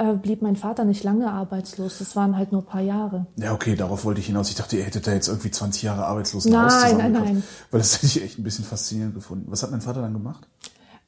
[0.02, 1.98] äh, blieb mein Vater nicht lange arbeitslos.
[1.98, 3.26] Das waren halt nur ein paar Jahre.
[3.36, 4.48] Ja, okay, darauf wollte ich hinaus.
[4.50, 7.42] Ich dachte, ihr hättet da jetzt irgendwie 20 Jahre arbeitslos Nein, nein, nein.
[7.70, 9.46] Weil das hätte ich echt ein bisschen faszinierend gefunden.
[9.50, 10.46] Was hat mein Vater dann gemacht?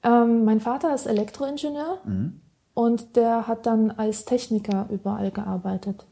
[0.02, 2.40] Ähm, mein Vater ist Elektroingenieur Mhm.
[2.74, 6.04] und der hat dann als Techniker überall gearbeitet.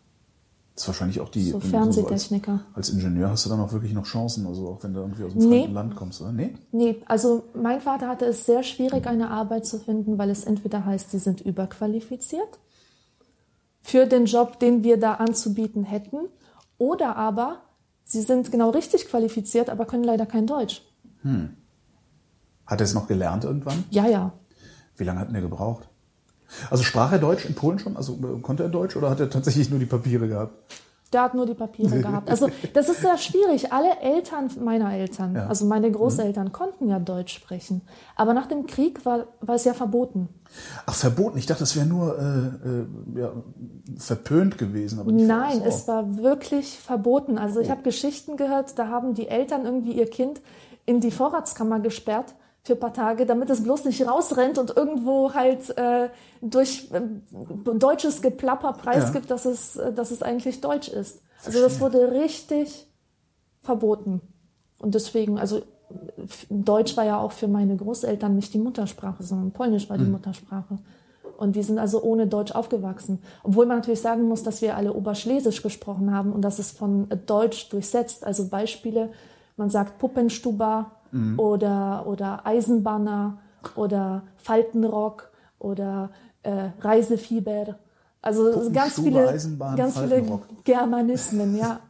[0.74, 1.50] Das ist wahrscheinlich auch die.
[1.50, 2.60] So du Fernsehtechniker.
[2.72, 5.24] als, als Ingenieur hast du dann auch wirklich noch Chancen, also auch wenn du irgendwie
[5.24, 5.58] aus einem Nee.
[5.60, 6.32] fremden Land kommst, oder?
[6.32, 6.54] Nee?
[6.72, 10.86] Nee, also mein Vater hatte es sehr schwierig, eine Arbeit zu finden, weil es entweder
[10.86, 12.58] heißt, sie sind überqualifiziert
[13.82, 16.28] für den Job, den wir da anzubieten hätten,
[16.78, 17.62] oder aber
[18.04, 20.82] sie sind genau richtig qualifiziert, aber können leider kein Deutsch.
[22.66, 23.84] Hat er es noch gelernt irgendwann?
[23.90, 24.32] Ja, ja.
[24.96, 25.88] Wie lange hat denn er gebraucht?
[26.70, 27.96] Also sprach er Deutsch in Polen schon?
[27.96, 30.52] Also äh, konnte er Deutsch oder hat er tatsächlich nur die Papiere gehabt?
[31.12, 32.28] Der hat nur die Papiere gehabt.
[32.30, 33.72] Also das ist sehr schwierig.
[33.72, 35.46] Alle Eltern meiner Eltern, Ja.
[35.46, 37.80] also meine Großeltern, konnten ja Deutsch sprechen.
[38.16, 40.28] Aber nach dem Krieg war, war es ja verboten.
[40.86, 41.38] Ach, verboten.
[41.38, 43.32] Ich dachte, das wäre nur äh, äh, ja,
[43.96, 45.00] verpönt gewesen.
[45.00, 47.38] Aber Nein, es war wirklich verboten.
[47.38, 50.40] Also ich habe Geschichten gehört, da haben die Eltern irgendwie ihr Kind
[50.86, 52.34] in die Vorratskammer gesperrt
[52.64, 56.10] für ein paar Tage, damit es bloß nicht rausrennt und irgendwo halt äh,
[56.40, 57.00] durch äh,
[57.74, 61.22] deutsches Geplapper preisgibt, dass, es, äh, dass es eigentlich Deutsch ist.
[61.44, 62.86] Also das wurde richtig
[63.62, 64.20] verboten.
[64.78, 65.62] Und deswegen, also
[66.50, 70.78] Deutsch war ja auch für meine Großeltern nicht die Muttersprache, sondern Polnisch war die Muttersprache.
[71.38, 73.18] Und die sind also ohne Deutsch aufgewachsen.
[73.42, 77.08] Obwohl man natürlich sagen muss, dass wir alle Oberschlesisch gesprochen haben und das ist von
[77.26, 78.24] Deutsch durchsetzt.
[78.24, 79.10] Also Beispiele,
[79.56, 80.92] man sagt Puppenstuba
[81.36, 83.38] oder, oder Eisenbahner
[83.74, 86.10] oder Faltenrock oder
[86.42, 87.76] äh, Reisefieber.
[88.20, 90.40] Also ganz viele, Eisenbahn, ganz viele.
[90.64, 91.80] Germanismen, ja.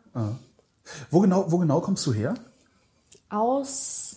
[1.10, 2.34] Wo genau, wo genau kommst du her?
[3.32, 4.16] Aus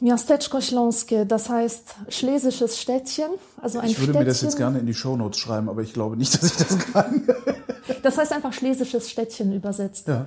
[0.00, 4.18] Miasteczko Śląskie, das heißt schlesisches Städtchen, also ein Ich würde Städtchen.
[4.20, 6.78] mir das jetzt gerne in die Shownotes schreiben, aber ich glaube nicht, dass ich das
[6.92, 7.26] kann.
[8.02, 10.08] Das heißt einfach schlesisches Städtchen übersetzt.
[10.08, 10.26] Ja.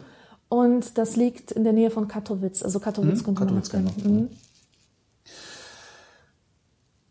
[0.50, 4.04] Und das liegt in der Nähe von Katowice, also Katowice könnte man Katowice noch ich
[4.04, 4.30] kennen.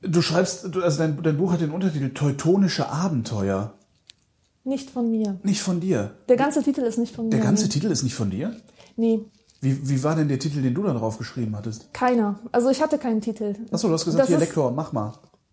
[0.02, 0.10] noch.
[0.10, 3.74] Du schreibst, also dein, dein Buch hat den Untertitel Teutonische Abenteuer.
[4.64, 4.70] Mhm.
[4.70, 5.38] Nicht von mir.
[5.42, 6.10] Nicht von dir.
[6.28, 7.30] Der ganze Titel ist nicht von mir.
[7.30, 7.70] Der ganze nee.
[7.70, 8.54] Titel ist nicht von dir?
[8.96, 9.24] Nee,
[9.60, 11.92] Wie, wie war denn der Titel, den du da drauf geschrieben hattest?
[11.92, 12.38] keiner.
[12.52, 13.54] Also ich hatte keinen Titel.
[13.70, 15.12] Achso, du hast gesagt, Das hier ist- Lektor, mach mal.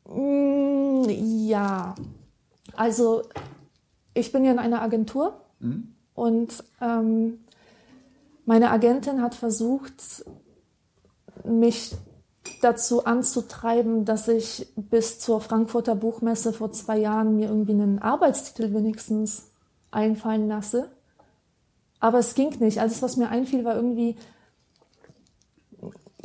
[0.10, 1.04] Mm,
[1.48, 1.96] Ja,
[2.76, 3.24] also
[4.14, 5.42] ich bin ja in einer Agentur
[6.14, 7.40] und ähm,
[8.46, 10.26] meine Agentin hat versucht,
[11.44, 11.96] mich
[12.62, 18.74] dazu anzutreiben, dass ich bis zur Frankfurter Buchmesse vor zwei Jahren mir irgendwie einen Arbeitstitel
[18.74, 19.52] wenigstens
[19.92, 20.90] einfallen lasse.
[22.00, 22.80] Aber es ging nicht.
[22.80, 24.16] Alles, was mir einfiel, war irgendwie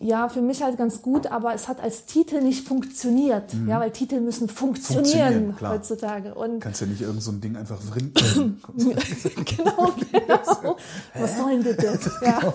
[0.03, 3.55] ja, für mich halt ganz gut, aber es hat als Titel nicht funktioniert.
[3.69, 5.75] Ja, weil Titel müssen funktionieren, Funktionieren, klar.
[5.75, 6.35] heutzutage.
[6.35, 8.61] Und Kannst ja nicht irgend so ein Ding einfach vrinden.
[8.77, 10.77] genau, genau.
[11.15, 12.11] Was soll denn das?
[12.23, 12.41] Ja.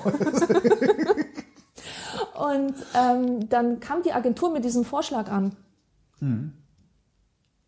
[2.37, 5.55] Und ähm, dann kam die Agentur mit diesem Vorschlag an.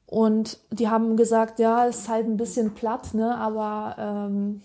[0.05, 4.61] Und die haben gesagt, ja, es ist halt ein bisschen platt, ne, aber ähm,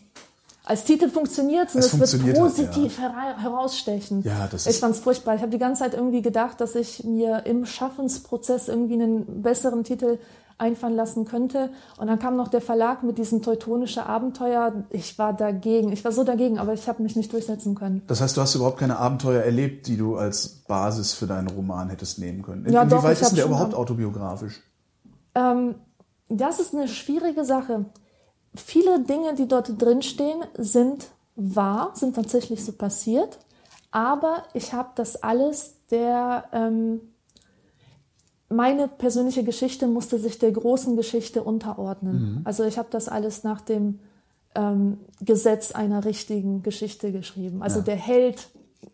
[0.67, 4.23] als Titel funktioniert es und Es es wird halt, positiv hera herausstechen.
[4.23, 5.35] Ja, das ich ist- fand's furchtbar.
[5.35, 9.85] Ich habe die ganze Zeit irgendwie gedacht, dass ich mir im Schaffensprozess irgendwie einen besseren
[9.85, 10.19] Titel
[10.57, 11.71] einfallen lassen könnte.
[11.99, 14.85] Und dann kam noch der Verlag mit diesem teutonische Abenteuer.
[14.91, 15.93] Ich war dagegen.
[15.93, 18.03] Ich war so dagegen, aber ich habe mich nicht durchsetzen können.
[18.07, 21.89] Das heißt, du hast überhaupt keine Abenteuer erlebt, die du als Basis für deinen Roman
[21.91, 22.65] hättest nehmen können.
[22.73, 24.63] Ja, doch, Inwieweit ich ist der überhaupt autobiografisch?
[25.35, 25.75] Ähm,
[26.29, 27.87] das ist eine schwierige Sache.
[28.55, 33.39] Viele Dinge, die dort drinstehen, sind wahr, sind tatsächlich so passiert.
[33.91, 37.01] Aber ich habe das alles der, ähm,
[38.49, 42.41] meine persönliche Geschichte musste sich der großen Geschichte unterordnen.
[42.45, 44.01] Also ich habe das alles nach dem
[44.55, 47.63] ähm, Gesetz einer richtigen Geschichte geschrieben.
[47.63, 48.49] Also der Held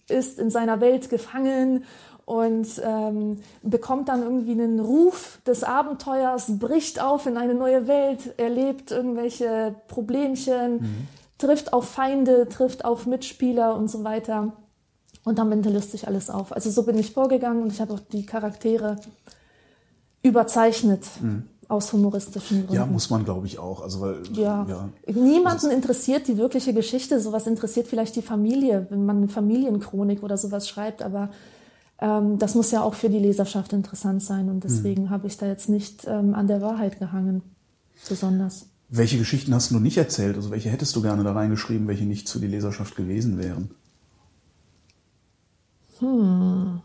[0.09, 1.85] ist in seiner Welt gefangen
[2.25, 8.39] und ähm, bekommt dann irgendwie einen Ruf des Abenteuers, bricht auf in eine neue Welt,
[8.39, 14.53] erlebt irgendwelche Problemchen, trifft auf Feinde, trifft auf Mitspieler und so weiter.
[15.25, 16.53] Und damit löst sich alles auf.
[16.53, 18.97] Also so bin ich vorgegangen und ich habe auch die Charaktere
[20.23, 21.05] überzeichnet
[21.71, 22.75] aus humoristischen Gründen.
[22.75, 23.81] Ja, muss man, glaube ich, auch.
[23.81, 24.67] Also, weil, Ja.
[24.69, 24.89] ja.
[25.13, 27.21] Niemanden interessiert die wirkliche Geschichte.
[27.21, 31.01] Sowas interessiert vielleicht die Familie, wenn man eine Familienchronik oder sowas schreibt.
[31.01, 31.31] Aber
[32.01, 34.49] das muss ja auch für die Leserschaft interessant sein.
[34.49, 37.43] Und deswegen habe ich da jetzt nicht ähm, an der Wahrheit gehangen,
[38.09, 38.67] besonders.
[38.89, 40.37] Welche Geschichten hast du nicht erzählt?
[40.37, 43.71] Also welche hättest du gerne da reingeschrieben, welche nicht für die Leserschaft gewesen wären?
[45.99, 46.81] Hm.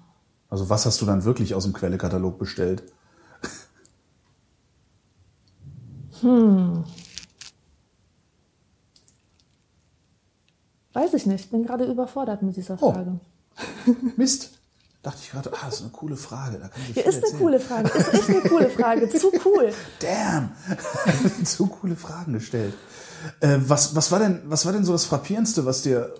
[0.49, 2.83] Also was hast du dann wirklich aus dem Quellekatalog bestellt?
[10.93, 11.51] Weiß ich nicht.
[11.51, 12.91] Bin gerade überfordert mit dieser Oh.
[12.91, 13.19] Frage.
[14.17, 14.54] Mist.
[15.05, 16.57] Dachte ich gerade, ah, das ist eine coole Frage.
[16.57, 17.39] Da kann ich Ja, ist eine erzählen.
[17.39, 17.89] coole Frage.
[17.95, 19.09] Ist echt eine coole Frage.
[19.09, 19.71] Zu cool.
[19.99, 20.49] Damn!
[21.45, 22.73] Zu coole Fragen gestellt.
[23.39, 26.15] Äh, was, was, war denn, was war denn so das Frappierendste, was dir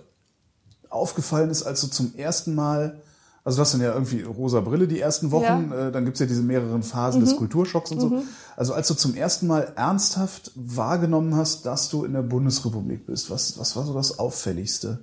[0.88, 3.02] aufgefallen ist, als du zum ersten Mal,
[3.42, 5.56] also du hast dann ja irgendwie rosa Brille die ersten Wochen, Ja.
[5.58, 5.72] Mhm.
[5.72, 8.22] äh, dann gibt's ja diese mehreren Phasen des Kulturschocks und so.
[8.56, 13.30] Also als du zum ersten Mal ernsthaft wahrgenommen hast, dass du in der Bundesrepublik bist,
[13.30, 15.00] was, was war so das Auffälligste?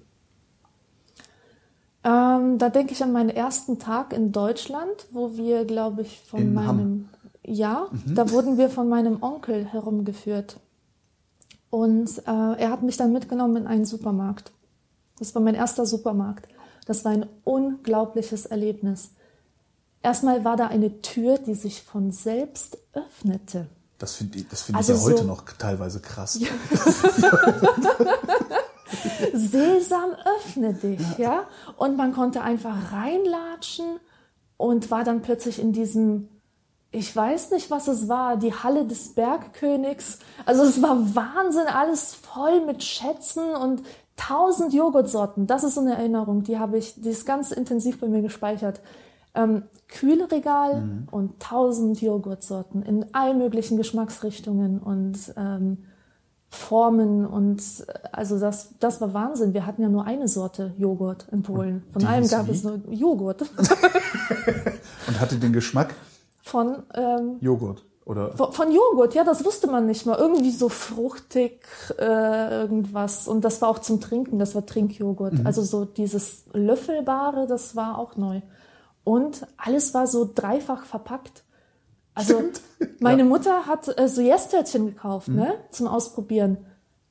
[2.03, 6.41] Ähm, da denke ich an meinen ersten Tag in Deutschland, wo wir, glaube ich, von
[6.41, 7.09] In meinem Hamm.
[7.45, 10.57] ja, da wurden wir von meinem Onkel herumgeführt
[11.69, 14.51] und äh, er hat mich dann mitgenommen in einen Supermarkt.
[15.19, 16.47] Das war mein erster Supermarkt.
[16.85, 19.11] Das war ein unglaubliches Erlebnis.
[20.01, 23.67] Erstmal war da eine Tür, die sich von selbst öffnete.
[23.97, 26.37] Das finde ich, das find Also ich ja heute so- noch teilweise krass.
[29.33, 31.43] Sesam, öffne dich, ja.
[31.77, 33.99] Und man konnte einfach reinlatschen
[34.57, 36.29] und war dann plötzlich in diesem,
[36.91, 40.19] ich weiß nicht, was es war, die Halle des Bergkönigs.
[40.45, 43.83] Also es war Wahnsinn, alles voll mit Schätzen und
[44.15, 45.47] tausend Joghurtsorten.
[45.47, 48.81] Das ist so eine Erinnerung, die habe ich, die ist ganz intensiv bei mir gespeichert.
[49.35, 55.85] Ähm, Kühlregal und tausend Joghurtsorten in allen möglichen Geschmacksrichtungen und ähm,
[56.53, 59.53] Formen und äh, also das, das war Wahnsinn.
[59.53, 61.83] Wir hatten ja nur eine Sorte Joghurt in Polen.
[61.91, 62.51] Von allem gab wie?
[62.51, 63.41] es nur Joghurt.
[65.07, 65.95] Und hatte den Geschmack
[66.43, 67.83] Von, ähm, Joghurt.
[68.05, 70.17] Oder von, von Joghurt, ja, das wusste man nicht mal.
[70.17, 71.65] Irgendwie so fruchtig,
[71.97, 73.27] äh, irgendwas.
[73.27, 75.33] Und das war auch zum Trinken, das war Trinkjoghurt.
[75.33, 75.47] Mhm.
[75.47, 78.41] Also so dieses Löffelbare, das war auch neu.
[79.03, 81.42] Und alles war so dreifach verpackt.
[82.15, 82.43] Also
[82.99, 85.35] meine Mutter hat äh, so Jästtörtchen gekauft, Mhm.
[85.35, 86.57] ne, zum Ausprobieren.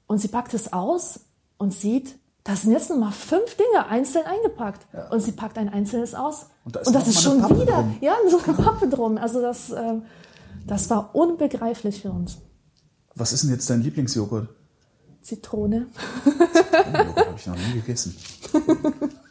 [0.07, 1.21] Und sie packt es aus
[1.59, 4.87] und sieht, da sind jetzt noch mal fünf Dinge einzeln eingepackt.
[5.11, 6.47] Und sie packt ein einzelnes aus.
[6.65, 7.97] Und da ist und das ist schon Pappe wieder, drum.
[8.01, 9.17] ja, so eine Pappe drum.
[9.17, 10.03] Also das, ähm,
[10.67, 12.39] das war unbegreiflich für uns.
[13.15, 14.49] was ist denn jetzt dein Lieblingsjoghurt?
[15.23, 15.87] Zitrone.
[16.25, 18.17] Joghurt habe ich noch nie gegessen.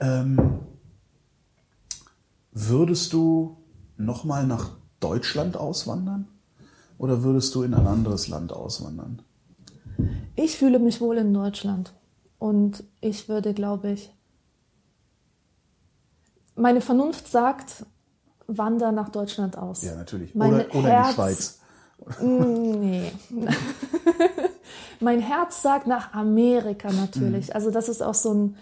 [0.00, 0.60] ähm,
[2.52, 3.58] würdest du
[3.96, 6.28] nochmal nach Deutschland auswandern?
[6.98, 9.22] Oder würdest du in ein anderes Land auswandern?
[10.36, 11.94] Ich fühle mich wohl in Deutschland.
[12.38, 14.10] Und ich würde, glaube ich,
[16.56, 17.86] meine Vernunft sagt,
[18.46, 19.82] wander nach Deutschland aus.
[19.82, 20.34] Ja, natürlich.
[20.34, 21.60] Mein Oder, oder in die Herz- Schweiz.
[22.22, 23.12] Nee.
[25.00, 27.54] mein Herz sagt nach Amerika natürlich.
[27.54, 28.56] Also das ist auch so ein,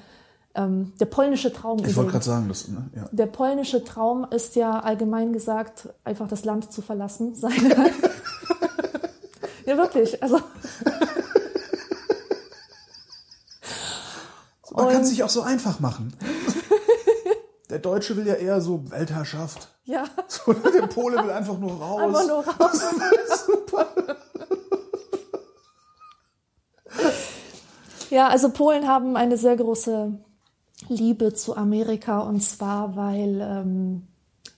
[0.55, 1.79] ähm, der polnische Traum.
[1.85, 2.91] Ich wollte gerade sagen, das, ne?
[2.95, 3.09] ja.
[3.13, 7.35] Der polnische Traum ist ja allgemein gesagt, einfach das Land zu verlassen.
[7.37, 7.93] Seine
[9.67, 10.23] ja, wirklich.
[10.23, 10.41] Also,
[14.75, 16.13] Man kann es sich auch so einfach machen.
[17.71, 19.69] Der Deutsche will ja eher so Weltherrschaft.
[19.85, 22.01] ja, So, der Pole will einfach nur raus.
[22.01, 22.81] einfach nur raus.
[28.09, 30.19] Ja, also Polen haben eine sehr große
[30.89, 34.03] Liebe zu Amerika und zwar, weil, ähm,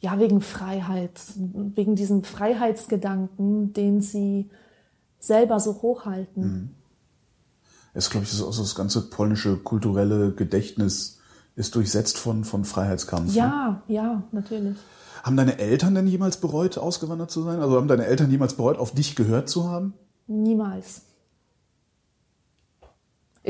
[0.01, 4.51] ja, wegen Freiheit, wegen diesem Freiheitsgedanken, den sie
[5.19, 6.75] selber so hochhalten.
[7.95, 11.19] ist, glaube ich, so, so das ganze polnische kulturelle Gedächtnis
[11.57, 13.29] ist durchsetzt von, von Freiheitskampf.
[13.29, 13.37] Ne?
[13.37, 14.77] Ja, ja, natürlich.
[15.23, 17.61] Haben deine Eltern denn jemals bereut, ausgewandert zu sein?
[17.61, 19.93] Also haben deine Eltern jemals bereut, auf dich gehört zu haben?
[20.27, 21.03] Niemals.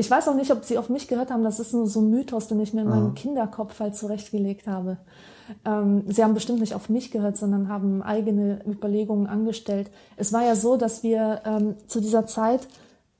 [0.01, 1.43] Ich weiß auch nicht, ob sie auf mich gehört haben.
[1.43, 4.97] Das ist nur so ein Mythos, den ich mir in meinem Kinderkopf halt zurechtgelegt habe.
[5.63, 9.91] Ähm, sie haben bestimmt nicht auf mich gehört, sondern haben eigene Überlegungen angestellt.
[10.17, 12.67] Es war ja so, dass wir ähm, zu dieser Zeit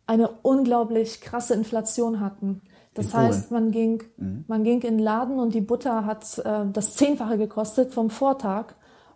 [0.08, 2.62] eine unglaublich krasse Inflation hatten.
[2.96, 4.04] Das heißt, man ging,
[4.48, 8.74] man ging in den Laden und die Butter hat äh, das Zehnfache gekostet vom Vortag.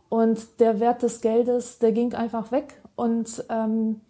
[0.07, 2.80] Und der Wert des Geldes, der ging einfach weg.
[2.95, 4.01] Und ähm,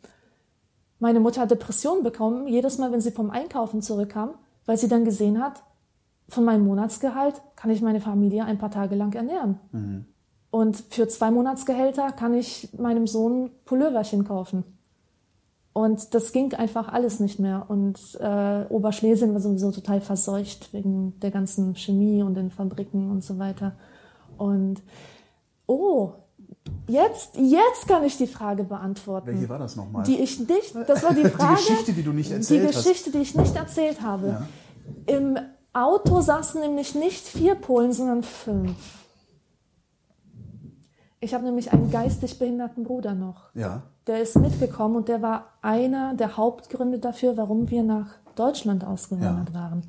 [0.99, 4.31] meine Mutter hat Depressionen bekommen, jedes Mal, wenn sie vom Einkaufen zurückkam,
[4.65, 5.63] weil sie dann gesehen hat,
[6.27, 9.59] von meinem Monatsgehalt kann ich meine Familie ein paar Tage lang ernähren.
[9.71, 10.05] Mhm.
[10.49, 14.63] Und für zwei Monatsgehälter kann ich meinem Sohn Pulloverchen kaufen.
[15.73, 17.65] Und das ging einfach alles nicht mehr.
[17.67, 23.25] Und äh, Oberschlesien war sowieso total verseucht wegen der ganzen Chemie und den Fabriken und
[23.25, 23.73] so weiter.
[24.37, 24.81] Und
[25.67, 26.13] oh,
[26.87, 29.27] jetzt, jetzt kann ich die Frage beantworten.
[29.27, 30.03] Welche war das nochmal?
[30.03, 31.55] Die ich nicht, das war die Frage.
[31.57, 32.83] Die Geschichte, die du nicht erzählt Die hast.
[32.85, 34.27] Geschichte, die ich nicht erzählt habe.
[34.27, 34.47] Ja.
[35.17, 35.37] Im
[35.73, 38.75] Auto saßen nämlich nicht vier Polen, sondern fünf.
[41.19, 43.49] Ich habe nämlich einen geistig behinderten Bruder noch.
[43.55, 43.83] Ja.
[44.07, 49.49] Der ist mitgekommen und der war einer der Hauptgründe dafür, warum wir nach Deutschland ausgewandert
[49.49, 49.59] Ja.
[49.61, 49.83] waren.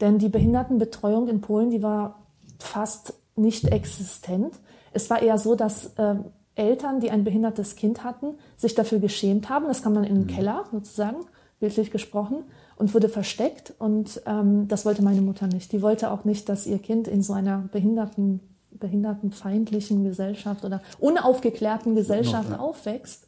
[0.00, 2.20] Denn die Behindertenbetreuung in Polen, die war
[2.58, 4.54] fast nicht existent.
[4.92, 9.48] Es war eher so, dass ähm, Eltern, die ein behindertes Kind hatten, sich dafür geschämt
[9.48, 9.66] haben.
[9.66, 11.18] Das kam dann in den Keller sozusagen,
[11.60, 12.44] bildlich gesprochen,
[12.76, 13.74] und wurde versteckt.
[13.78, 15.72] Und ähm, das wollte meine Mutter nicht.
[15.72, 21.94] Die wollte auch nicht, dass ihr Kind in so einer behinderten, behindertenfeindlichen Gesellschaft oder unaufgeklärten
[21.94, 22.58] Gesellschaft ja.
[22.58, 23.26] aufwächst.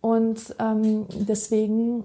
[0.00, 2.04] Und ähm, deswegen,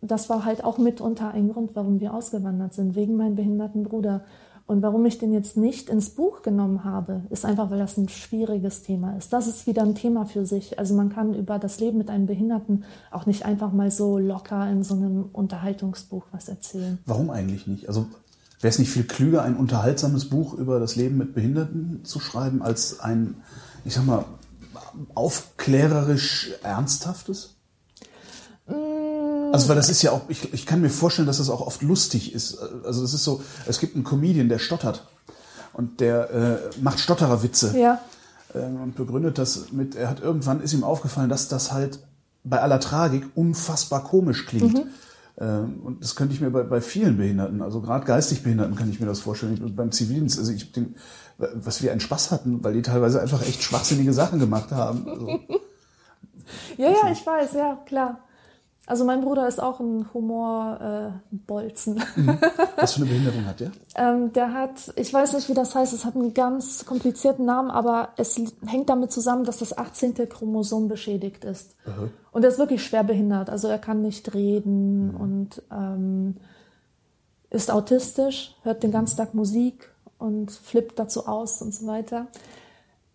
[0.00, 4.24] das war halt auch mitunter ein Grund, warum wir ausgewandert sind, wegen meinem behinderten Bruder.
[4.72, 8.08] Und warum ich den jetzt nicht ins Buch genommen habe, ist einfach, weil das ein
[8.08, 9.30] schwieriges Thema ist.
[9.30, 10.78] Das ist wieder ein Thema für sich.
[10.78, 14.70] Also man kann über das Leben mit einem Behinderten auch nicht einfach mal so locker
[14.70, 16.98] in so einem Unterhaltungsbuch was erzählen.
[17.04, 17.86] Warum eigentlich nicht?
[17.86, 18.06] Also
[18.62, 22.62] wäre es nicht viel klüger, ein unterhaltsames Buch über das Leben mit Behinderten zu schreiben,
[22.62, 23.42] als ein,
[23.84, 24.24] ich sag mal,
[25.14, 27.56] aufklärerisch ernsthaftes?
[29.52, 31.82] Also, weil das ist ja auch, ich, ich kann mir vorstellen, dass das auch oft
[31.82, 32.58] lustig ist.
[32.84, 35.06] Also, es ist so, es gibt einen Comedian, der stottert.
[35.74, 37.76] Und der äh, macht Stottererwitze.
[37.78, 38.00] Ja,
[38.54, 41.98] ähm, und begründet das mit, er hat irgendwann ist ihm aufgefallen, dass das halt
[42.44, 44.84] bei aller Tragik unfassbar komisch klingt.
[45.38, 48.90] Ähm, und das könnte ich mir bei, bei vielen Behinderten, also gerade geistig Behinderten kann
[48.90, 49.58] ich mir das vorstellen.
[49.64, 50.94] Ich- Beim Zivildienst, also ich den,
[51.38, 55.08] was wir einen Spaß hatten, weil die teilweise einfach echt schwachsinnige Sachen gemacht haben.
[55.08, 55.28] Also,
[56.76, 58.18] ja, ja, ich weiß, ja, klar.
[58.86, 61.16] Also mein Bruder ist auch ein Humorbolzen.
[61.18, 62.02] Äh, Bolzen.
[62.76, 63.70] was für eine Behinderung hat der?
[63.94, 67.70] Ähm, der hat, ich weiß nicht, wie das heißt, es hat einen ganz komplizierten Namen,
[67.70, 70.28] aber es hängt damit zusammen, dass das 18.
[70.28, 71.76] Chromosom beschädigt ist.
[72.32, 73.50] Und er ist wirklich schwer behindert.
[73.50, 76.36] Also er kann nicht reden und ähm,
[77.50, 82.26] ist autistisch, hört den ganzen Tag Musik und flippt dazu aus und so weiter.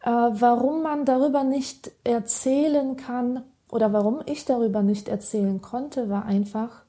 [0.01, 6.25] Äh, warum man darüber nicht erzählen kann oder warum ich darüber nicht erzählen konnte, war
[6.25, 6.83] einfach,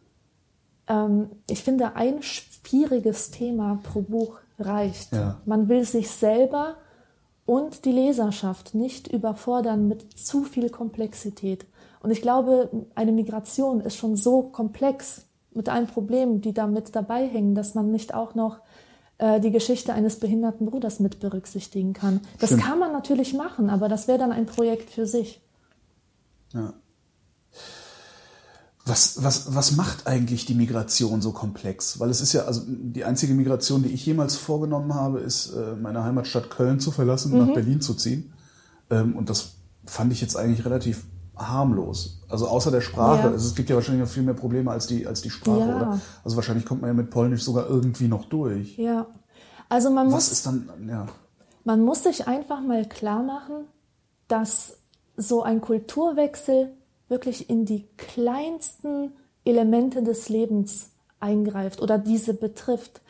[0.87, 5.12] ähm, ich finde, ein schwieriges Thema pro Buch reicht.
[5.12, 5.41] Ja.
[5.45, 6.76] Man will sich selber
[7.47, 11.66] und die Leserschaft nicht überfordern mit zu viel Komplexität.
[12.01, 15.22] Und ich glaube, eine Migration ist schon so komplex
[15.53, 18.59] mit allen Problemen, die da mit dabei hängen, dass man nicht auch noch
[19.18, 22.20] äh, die Geschichte eines behinderten Bruders mit berücksichtigen kann.
[22.39, 22.64] Das Stimmt.
[22.64, 25.41] kann man natürlich machen, aber das wäre dann ein Projekt für sich.
[26.55, 26.72] Ja.
[28.84, 32.01] Was, was, was macht eigentlich die Migration so komplex?
[32.01, 35.76] Weil es ist ja, also die einzige Migration, die ich jemals vorgenommen habe, ist, äh,
[35.76, 37.38] meine Heimatstadt Köln zu verlassen, Mhm.
[37.38, 38.32] nach Berlin zu ziehen.
[38.88, 41.05] Ähm, und das fand ich jetzt eigentlich relativ
[41.36, 42.22] harmlos.
[42.30, 43.26] Also außer der Sprache.
[43.26, 43.32] Ja.
[43.32, 45.76] Also es gibt ja wahrscheinlich noch viel mehr Probleme als die, als die Sprache, Ja.
[45.76, 46.01] oder?
[46.24, 48.78] Also wahrscheinlich kommt man ja mit Polnisch sogar irgendwie noch durch.
[48.78, 49.07] Ja.
[49.68, 51.07] Also man Was muss, ist dann, ja.
[51.64, 53.66] man muss sich einfach mal klar machen,
[54.28, 54.78] dass
[55.19, 56.73] so ein Kulturwechsel
[57.09, 59.12] wirklich in die kleinsten
[59.45, 63.01] Elemente des Lebens eingreift oder diese betrifft.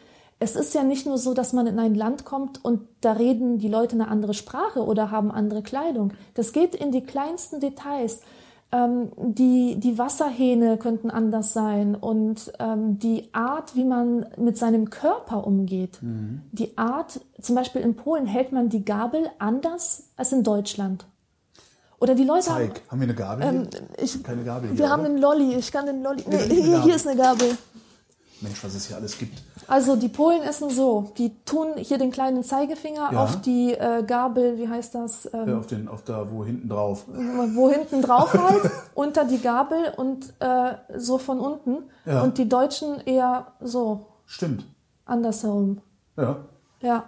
[0.40, 3.58] Es ist ja nicht nur so, dass man in ein Land kommt und da reden
[3.58, 6.12] die Leute eine andere Sprache oder haben andere Kleidung.
[6.34, 8.20] Das geht in die kleinsten Details.
[8.70, 14.90] Ähm, die, die Wasserhähne könnten anders sein und ähm, die Art, wie man mit seinem
[14.90, 15.98] Körper umgeht.
[16.52, 21.06] Die Art, zum Beispiel in Polen hält man die Gabel anders als in Deutschland.
[22.00, 23.44] Oder die Leute haben, Zeig, haben wir eine Gabel?
[23.46, 24.04] ähm, hier?
[24.04, 25.08] ich, Keine Gabel hier, wir haben oder?
[25.10, 26.82] einen Lolli, ich kann den Lolli, nee, hier, Gabel.
[26.82, 27.56] hier ist eine Gabel.
[28.40, 29.42] Mensch, was es hier alles gibt.
[29.66, 33.24] Also die Polen essen so, die tun hier den kleinen Zeigefinger Ja.
[33.24, 36.68] auf die äh, Gabel, wie heißt das, ähm, Ja, auf, den, auf da, wo hinten
[36.68, 37.04] drauf.
[37.08, 41.78] wo hinten drauf halt, unter die Gabel und äh, so von unten.
[42.06, 42.22] Ja.
[42.22, 44.64] Und die Deutschen eher so, Stimmt.
[45.04, 45.80] andersherum.
[46.16, 46.36] Ja.
[46.80, 47.04] Ja.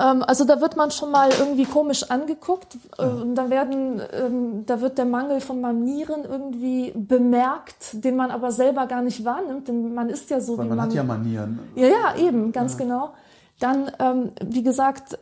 [0.00, 2.76] Ähm, also da wird man schon mal irgendwie komisch angeguckt.
[2.98, 8.30] Äh, Und da werden, ähm, da wird der Mangel von Manieren irgendwie bemerkt, den man
[8.30, 10.86] aber selber gar nicht wahrnimmt, denn man ist ja so, Weil wie man man.
[10.86, 11.58] hat ja Manieren.
[11.74, 13.12] Ja, ja, eben, ganz genau.
[13.58, 15.18] Dann, ähm, wie gesagt,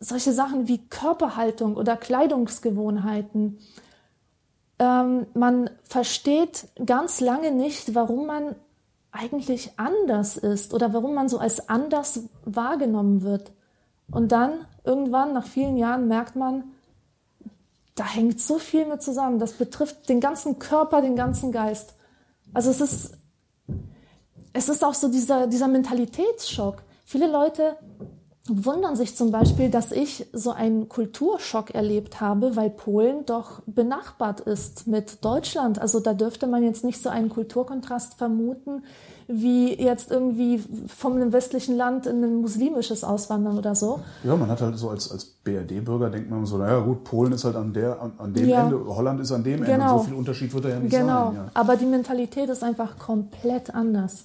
[0.00, 3.58] solche Sachen wie Körperhaltung oder Kleidungsgewohnheiten.
[4.78, 8.56] man versteht ganz lange nicht, warum man
[9.12, 13.52] eigentlich anders ist oder warum man so als anders wahrgenommen wird.
[14.10, 16.64] Und dann irgendwann nach vielen Jahren merkt man,
[17.94, 19.38] da hängt so viel mit zusammen.
[19.38, 21.94] Das betrifft den ganzen Körper, den ganzen Geist.
[22.54, 23.18] Also es ist,
[24.52, 26.82] es ist auch so dieser, dieser Mentalitätsschock.
[27.04, 27.76] Viele Leute
[28.48, 34.40] wundern sich zum Beispiel, dass ich so einen Kulturschock erlebt habe, weil Polen doch benachbart
[34.40, 35.78] ist mit Deutschland.
[35.78, 38.84] Also da dürfte man jetzt nicht so einen Kulturkontrast vermuten,
[39.34, 44.00] wie jetzt irgendwie vom einem westlichen Land in ein muslimisches Auswandern oder so.
[44.24, 47.44] Ja, man hat halt so als, als BRD-Bürger denkt man so, naja gut, Polen ist
[47.44, 48.64] halt an, der, an, an dem Ja.
[48.64, 49.72] Ende, Holland ist an dem Ende.
[49.72, 49.94] Genau.
[49.94, 51.26] Und so viel Unterschied wird da ja nicht Genau.
[51.28, 51.34] sein.
[51.36, 51.50] Ja.
[51.54, 54.24] Aber die Mentalität ist einfach komplett anders.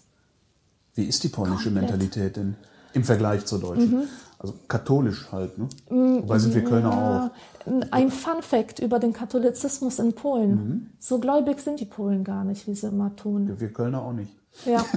[0.95, 1.83] Wie ist die polnische Komplett.
[1.85, 1.89] Mhm.
[1.91, 2.55] Mentalität denn
[2.93, 4.07] im Vergleich zur deutschen?
[4.39, 5.67] Also katholisch halt, ne?
[5.89, 7.31] Wobei sind wir Kölner
[7.65, 7.71] auch.
[7.71, 10.49] Äh, Ein Fun Fact über den Katholizismus in Polen.
[10.51, 10.87] Mhm.
[10.99, 13.51] So gläubig sind die Polen gar nicht, wie sie immer tun.
[13.59, 14.31] Wir Kölner auch nicht.
[14.65, 14.85] Ja.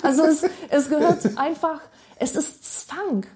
[0.00, 1.80] Also es, es gehört einfach,
[2.16, 3.26] es ist Zwang.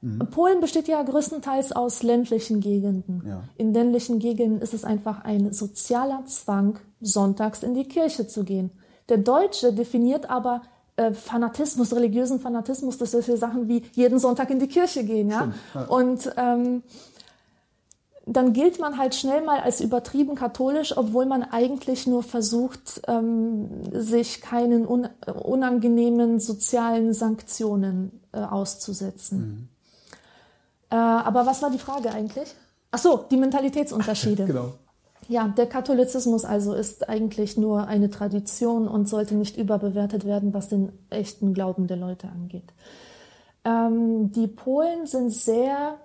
[0.00, 0.18] Mhm.
[0.30, 3.22] Polen besteht ja größtenteils aus ländlichen Gegenden.
[3.26, 3.44] Ja.
[3.56, 8.70] In ländlichen Gegenden ist es einfach ein sozialer Zwang, sonntags in die Kirche zu gehen.
[9.08, 10.62] Der Deutsche definiert aber
[10.96, 15.30] äh, Fanatismus, religiösen Fanatismus, das sind solche Sachen wie jeden Sonntag in die Kirche gehen.
[15.30, 15.52] Ja?
[15.74, 15.84] Ja.
[15.84, 16.82] Und ähm,
[18.26, 23.68] dann gilt man halt schnell mal als übertrieben katholisch, obwohl man eigentlich nur versucht, ähm,
[23.92, 25.08] sich keinen un
[25.42, 29.68] unangenehmen sozialen Sanktionen äh, auszusetzen.
[30.90, 32.54] Äh, aber was war die Frage eigentlich?
[32.90, 34.44] Ach so, die Mentalitätsunterschiede.
[34.52, 34.74] Genau.
[35.28, 40.68] Ja, der Katholizismus also ist eigentlich nur eine Tradition und sollte nicht überbewertet werden, was
[40.68, 42.74] den echten Glauben der Leute angeht.
[43.64, 45.98] Ähm, die Polen sind sehr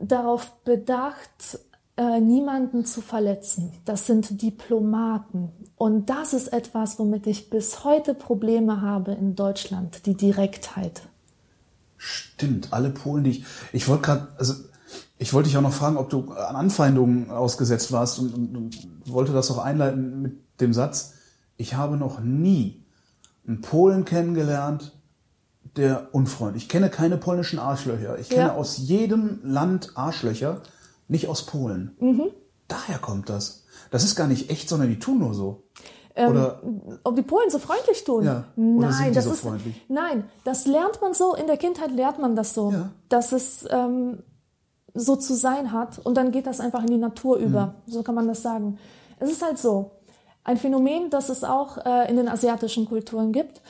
[0.00, 1.58] darauf bedacht,
[1.96, 3.72] äh, niemanden zu verletzen.
[3.84, 5.50] Das sind Diplomaten.
[5.76, 11.02] Und das ist etwas, womit ich bis heute Probleme habe in Deutschland, die Direktheit.
[11.96, 13.44] Stimmt, alle Polen, die ich.
[13.72, 14.54] Ich wollte gerade, also
[15.18, 18.88] ich wollte dich auch noch fragen, ob du an Anfeindungen ausgesetzt warst und, und, und
[19.04, 21.14] wollte das auch einleiten mit dem Satz,
[21.58, 22.82] ich habe noch nie
[23.46, 24.98] einen Polen kennengelernt,
[25.76, 26.64] der unfreundlich.
[26.64, 28.18] Ich kenne keine polnischen Arschlöcher.
[28.18, 28.54] Ich kenne Ja.
[28.54, 30.62] aus jedem Land Arschlöcher,
[31.08, 31.96] nicht aus Polen.
[32.00, 32.24] Mhm.
[32.68, 33.64] Daher kommt das.
[33.90, 35.62] Das ist gar nicht echt, sondern die tun nur so.
[36.16, 36.60] Oder
[37.04, 38.24] Ob die Polen so freundlich tun?
[38.24, 38.44] Ja.
[38.56, 39.80] Oder Nein, das so ist freundlich?
[39.88, 41.34] nein, das lernt man so.
[41.34, 42.90] In der Kindheit lernt man das so, Ja.
[43.08, 44.22] dass es ähm,
[44.92, 47.44] so zu sein hat und dann geht das einfach in die Natur Mhm.
[47.44, 47.74] über.
[47.86, 48.78] So kann man das sagen.
[49.20, 49.92] Es ist halt so
[50.44, 53.62] ein Phänomen, das es auch äh, in den asiatischen Kulturen gibt.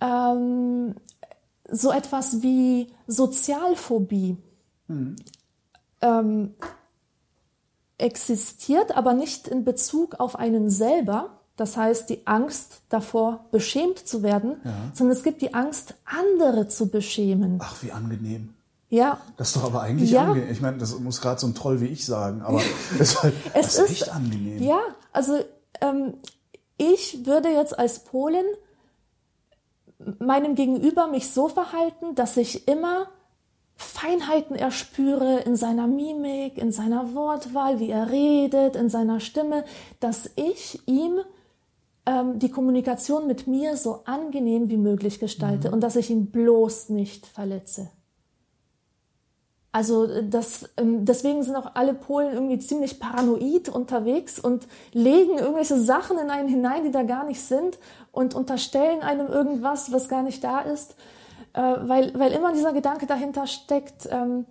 [0.00, 0.96] Ähm,
[1.70, 4.36] so etwas wie Sozialphobie
[6.00, 6.54] ähm,
[7.98, 11.30] existiert, aber nicht in Bezug auf einen selber.
[11.56, 14.56] Das heißt, die Angst davor, beschämt zu werden,
[14.92, 17.58] sondern es gibt die Angst, andere zu beschämen.
[17.62, 18.52] ach, wie angenehm.
[18.90, 20.28] Ja, Das ist doch aber eigentlich Ja.
[20.28, 20.50] angenehm.
[20.52, 22.60] Ich meine, das muss gerade so ein Troll wie ich sagen, aber
[23.00, 24.62] es ist halt es das ist echt angenehm.
[24.62, 24.78] Ja,
[25.12, 25.38] also
[25.80, 26.14] ähm,
[26.76, 28.44] ich würde jetzt als Polin
[30.18, 33.08] meinem Gegenüber mich so verhalten, dass ich immer
[33.76, 39.64] Feinheiten erspüre in seiner Mimik, in seiner Wortwahl, wie er redet, in seiner Stimme,
[40.00, 41.20] dass ich ihm
[42.06, 46.88] ähm, die Kommunikation mit mir so angenehm wie möglich gestalte und dass ich ihn bloß
[46.88, 47.90] nicht verletze.
[49.76, 55.36] Also äh, das, ähm, deswegen sind auch alle Polen irgendwie ziemlich paranoid unterwegs und legen
[55.36, 57.78] irgendwelche Sachen in einen hinein, die da gar nicht sind
[58.10, 60.94] und unterstellen einem irgendwas, was gar nicht da ist,
[61.52, 64.46] äh, weil, weil immer dieser Gedanke dahinter steckt, ähm,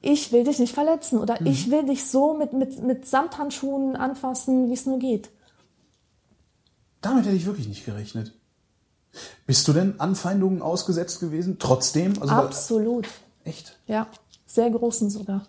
[0.00, 4.68] ich will dich nicht verletzen oder ich will dich so mit, mit, mit Samthandschuhen anfassen,
[4.68, 5.30] wie es nur geht.
[7.00, 8.32] Damit hätte ich wirklich nicht gerechnet.
[9.46, 11.56] Bist du denn Anfeindungen ausgesetzt gewesen?
[11.58, 12.12] Trotzdem?
[12.22, 13.08] Also Absolut.
[13.46, 13.78] Echt?
[13.86, 14.06] Ja,
[14.46, 15.46] sehr großen sogar.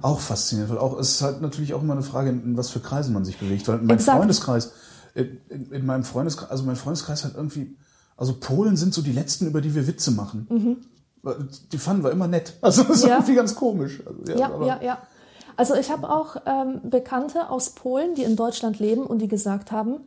[0.00, 2.80] Auch faszinierend, weil auch es ist halt natürlich auch immer eine Frage, in was für
[2.80, 3.66] Kreisen man sich bewegt.
[3.66, 4.16] Weil mein Exakt.
[4.18, 4.72] Freundeskreis,
[5.14, 7.76] in, in, in meinem Freundeskreis, also mein Freundeskreis hat irgendwie,
[8.16, 10.86] also Polen sind so die letzten, über die wir Witze machen.
[11.22, 12.54] Weil Die fanden wir immer nett.
[12.62, 13.08] Also das ist Mhm.
[13.08, 13.14] Ja.
[13.16, 14.00] irgendwie ganz komisch.
[14.06, 14.98] Also, Ja, aber- ja, ja.
[15.56, 19.72] Also ich habe auch ähm, Bekannte aus Polen, die in Deutschland leben und die gesagt
[19.72, 20.02] haben,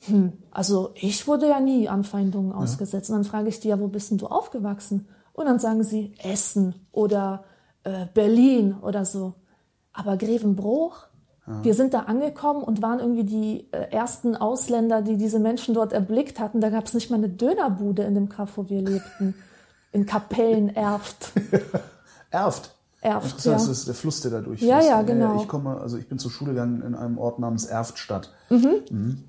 [0.00, 3.08] hm, also ich wurde ja nie Anfeindungen ausgesetzt.
[3.08, 5.08] Und dann frage ich die, ja, wo bist denn du aufgewachsen?
[5.40, 7.44] Und dann sagen sie Essen oder
[7.84, 9.34] äh, Berlin oder so.
[9.92, 11.08] Aber Grevenbruch,
[11.62, 15.92] wir sind da angekommen und waren irgendwie die äh, ersten Ausländer, die diese Menschen dort
[15.92, 16.60] erblickt hatten.
[16.60, 19.34] Da gab es nicht mal eine Dönerbude in dem Kaff, wo wir lebten.
[19.92, 21.32] In Kapellen erft.
[22.30, 22.76] Erft.
[23.00, 23.52] Erft, Interessant, ja.
[23.52, 24.70] das ist der Fluss, der da durchfließt.
[24.70, 25.40] Ja, ja, genau.
[25.40, 28.30] Ich komme, also ich bin zur Schule gegangen in einem Ort namens Erftstadt.
[28.50, 29.24] Mhm.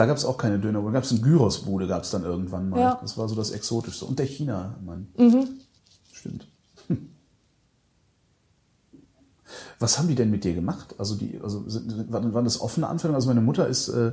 [0.00, 2.70] Da gab es auch keine Döner, da gab es eine Gyrosbude, gab es dann irgendwann
[2.70, 2.80] mal.
[2.80, 2.98] Ja.
[3.02, 4.06] Das war so das Exotischste.
[4.06, 5.08] Und der China-Mann.
[6.10, 6.46] Stimmt.
[9.78, 10.94] Was haben die denn mit dir gemacht?
[10.96, 13.14] Also die, also sind, waren, waren das offene Anfänge?
[13.14, 14.12] Also meine Mutter ist äh,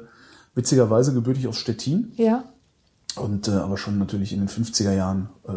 [0.56, 2.44] witzigerweise gebürtig aus Stettin Ja.
[3.18, 5.52] Und äh, aber schon natürlich in den 50er Jahren äh,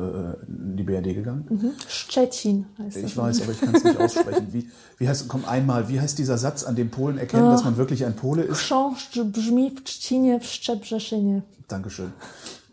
[0.47, 1.47] in die BRD gegangen.
[1.49, 1.73] Mhm.
[1.89, 3.03] Szczecin heißt das.
[3.05, 4.49] Ich weiß, aber ich kann es nicht aussprechen.
[4.53, 7.77] Wie, wie heißt, komm einmal, wie heißt dieser Satz, an dem Polen erkennen, dass man
[7.77, 8.69] wirklich ein Pole ist?
[8.69, 11.43] Brzmi w Trzcinie, w Szczebrzeszynie.
[11.69, 12.13] Dankeschön.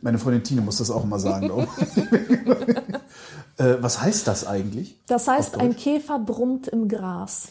[0.01, 1.47] Meine Freundin Tine muss das auch immer sagen.
[1.47, 3.63] glaub ich.
[3.63, 4.99] äh, was heißt das eigentlich?
[5.07, 5.75] Das heißt, ein?
[5.75, 7.47] Käfer brummt im Gras.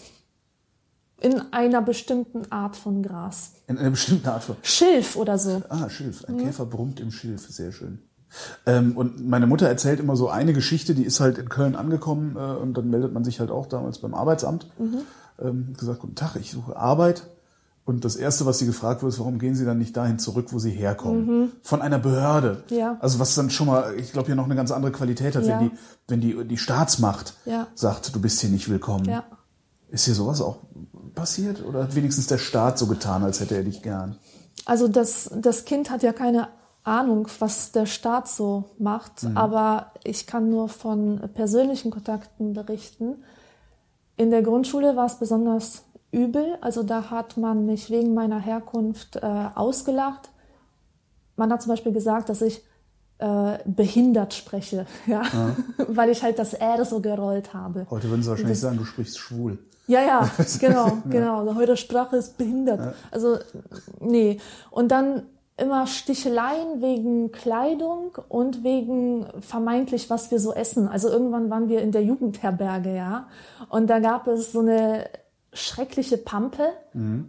[1.21, 3.53] In einer bestimmten Art von Gras.
[3.69, 4.57] In einer bestimmten Art von.
[4.63, 5.63] Schilf oder so.
[5.69, 6.25] Ah, Schilf.
[6.27, 7.47] Ein Käfer brummt im Schilf.
[7.49, 8.01] Sehr schön.
[8.67, 12.37] Ähm, und meine Mutter erzählt immer so eine Geschichte, die ist halt in Köln angekommen
[12.37, 14.67] äh, und dann meldet man sich halt auch damals beim Arbeitsamt.
[15.41, 17.23] Ähm, gesagt, guten Tag, ich suche Arbeit.
[17.87, 20.49] Und das Erste, was sie gefragt wird, ist, warum gehen Sie dann nicht dahin zurück,
[20.51, 21.53] wo Sie herkommen?
[21.63, 22.65] Von einer Behörde.
[22.69, 22.97] Ja.
[23.01, 25.61] Also was dann schon mal, ich glaube, hier noch eine ganz andere Qualität hat, Ja.
[25.61, 25.77] wenn, die,
[26.09, 27.69] wenn die, die Staatsmacht Ja.
[27.77, 29.05] sagt, du bist hier nicht willkommen.
[29.05, 29.25] Ja.
[29.91, 30.59] Ist hier sowas auch
[31.15, 31.65] passiert?
[31.65, 34.17] Oder hat wenigstens der Staat so getan, als hätte er dich gern?
[34.65, 36.49] Also das, das Kind hat ja keine
[36.83, 43.25] Ahnung, was der Staat so macht, aber ich kann nur von persönlichen Kontakten berichten.
[44.17, 45.83] In der Grundschule war es besonders
[46.13, 50.31] übel, also da hat man mich wegen meiner Herkunft äh, ausgelacht.
[51.35, 52.63] Man hat zum Beispiel gesagt, dass ich
[53.19, 55.23] äh, behindert spreche, ja,
[55.89, 57.87] weil ich halt das R so gerollt habe.
[57.91, 59.59] Heute würden sie wahrscheinlich sagen, du sprichst schwul.
[59.87, 61.41] Ja, ja, genau, genau.
[61.41, 62.95] Also Heute Sprache ist behindert.
[63.11, 63.39] Also,
[64.01, 64.41] nee.
[64.71, 65.23] Und dann
[65.57, 70.89] immer Sticheleien wegen Kleidung und wegen vermeintlich, was wir so essen.
[70.89, 73.29] Also irgendwann waren wir in der Jugendherberge, ja.
[73.71, 75.09] Und da gab es so eine
[75.53, 76.69] schreckliche Pampe.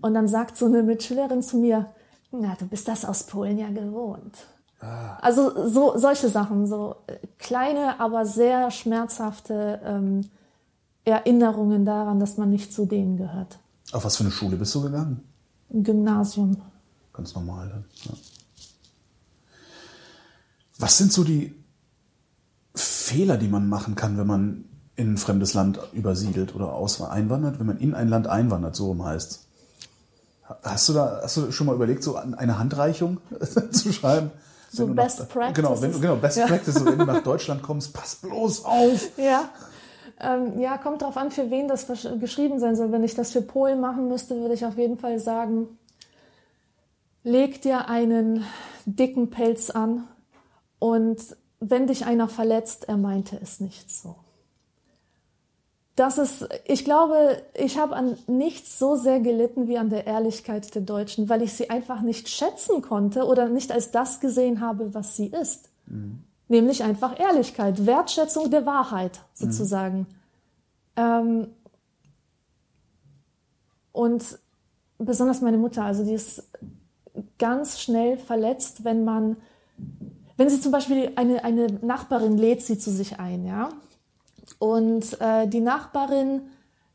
[0.01, 1.85] Und dann sagt so eine Mitschülerin zu mir,
[2.31, 4.35] na, du bist das aus Polen ja gewohnt.
[4.79, 10.29] Also so solche Sachen, so äh, kleine, aber sehr schmerzhafte ähm,
[11.03, 13.59] Erinnerungen daran, dass man nicht zu denen gehört.
[13.91, 15.23] Auf was für eine Schule bist du gegangen?
[15.69, 16.57] Im Gymnasium.
[17.13, 17.85] Ganz normal dann.
[18.03, 18.11] Ja.
[20.77, 21.55] Was sind so die
[22.75, 24.65] Fehler, die man machen kann, wenn man
[24.95, 28.87] in ein fremdes Land übersiedelt oder aus einwandert, wenn man in ein Land einwandert, so
[28.87, 29.45] rum heißt?
[30.63, 33.19] Hast du da, hast du schon mal überlegt, so eine Handreichung
[33.71, 34.31] zu schreiben?
[34.69, 35.55] So Best nach, Practices?
[35.55, 36.47] Genau, wenn, du- genau, Best Ja.
[36.47, 39.17] Practice, wenn du nach Deutschland kommst, pass bloß auf.
[39.17, 39.49] Ja.
[40.19, 41.85] Ähm, ja, kommt drauf an, für wen das
[42.19, 42.91] geschrieben sein soll.
[42.91, 45.67] Wenn ich das für Polen machen müsste, würde ich auf jeden Fall sagen,
[47.23, 48.43] leg dir einen
[48.85, 50.07] dicken Pelz an
[50.79, 51.17] und
[51.59, 54.15] wenn dich einer verletzt, er meinte es nicht so.
[55.97, 60.75] Das ist, ich glaube, ich habe an nichts so sehr gelitten wie an der Ehrlichkeit
[60.75, 64.93] der Deutschen, weil ich sie einfach nicht schätzen konnte oder nicht als das gesehen habe,
[64.93, 65.69] was sie ist.
[66.49, 70.05] Nämlich einfach Ehrlichkeit, Wertschätzung der Wahrheit sozusagen.
[70.95, 71.47] Ähm,
[73.91, 74.37] und
[74.99, 76.47] besonders meine Mutter, also die ist
[77.39, 79.37] ganz schnell verletzt, wenn man,
[80.37, 83.69] wenn sie zum Beispiel eine, eine Nachbarin lädt sie zu sich ein, ja,
[84.59, 86.41] und äh, die Nachbarin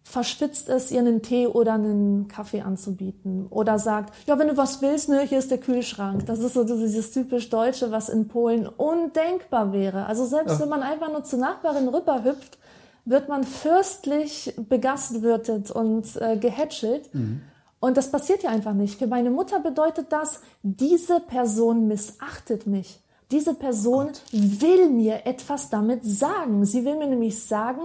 [0.05, 3.47] verschwitzt es, ihr einen Tee oder einen Kaffee anzubieten.
[3.51, 6.27] Oder sagt, ja, wenn du was willst, ne, hier ist der Kühlschrank.
[6.27, 10.07] Das ist so dieses typisch Deutsche, was in Polen undenkbar wäre.
[10.07, 12.59] Also selbst wenn man einfach nur zur Nachbarin rüberhüpft,
[13.05, 17.11] wird man fürstlich begastwirtet und äh, gehätschelt.
[17.81, 18.99] Und das passiert ja einfach nicht.
[18.99, 23.01] Für meine Mutter bedeutet das, diese Person missachtet mich.
[23.33, 26.65] Diese Person will mir etwas damit sagen.
[26.65, 27.81] Sie will mir nämlich sagen,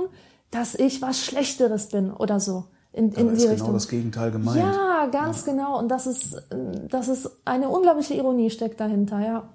[0.51, 2.65] dass ich was Schlechteres bin oder so.
[2.93, 3.73] In, in ist genau Richtung.
[3.73, 4.57] das Gegenteil gemeint.
[4.57, 5.79] Ja, ganz genau.
[5.79, 6.41] Und das ist,
[6.89, 9.49] das ist eine unglaubliche Ironie steckt dahinter, ja.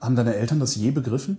[0.00, 1.38] Haben deine Eltern das je begriffen?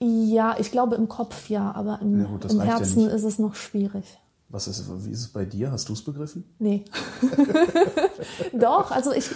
[0.00, 3.14] Ja, ich glaube im Kopf ja, aber im, Ja gut, im ja Herzen nicht.
[3.14, 4.04] ist es noch schwierig.
[4.48, 5.72] Was ist, wie ist es bei dir?
[5.72, 6.44] Hast du es begriffen?
[6.58, 6.84] Nee.
[8.52, 9.30] Doch, also ich,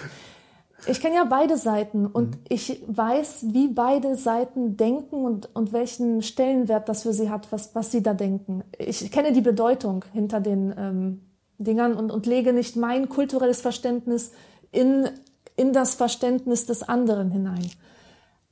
[0.87, 6.23] ich kenne ja beide Seiten und ich weiß, wie beide Seiten denken und, und welchen
[6.23, 8.65] Stellenwert das für sie hat, was, was sie da denken.
[8.79, 11.21] Ich kenne die Bedeutung hinter den ähm,
[11.59, 14.33] Dingern und, und lege nicht mein kulturelles Verständnis
[14.73, 15.09] in,
[15.57, 17.71] in das Verständnis des anderen hinein.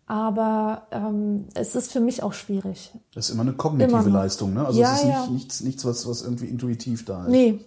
[0.06, 2.92] Aber ähm, es ist für mich auch schwierig.
[3.14, 4.08] Das ist immer eine kognitive Immer.
[4.08, 4.64] Leistung, ne?
[4.64, 5.26] Also Ja, es ist nicht, ja.
[5.26, 7.30] nichts, nichts was, was irgendwie intuitiv da ist.
[7.30, 7.60] Nee,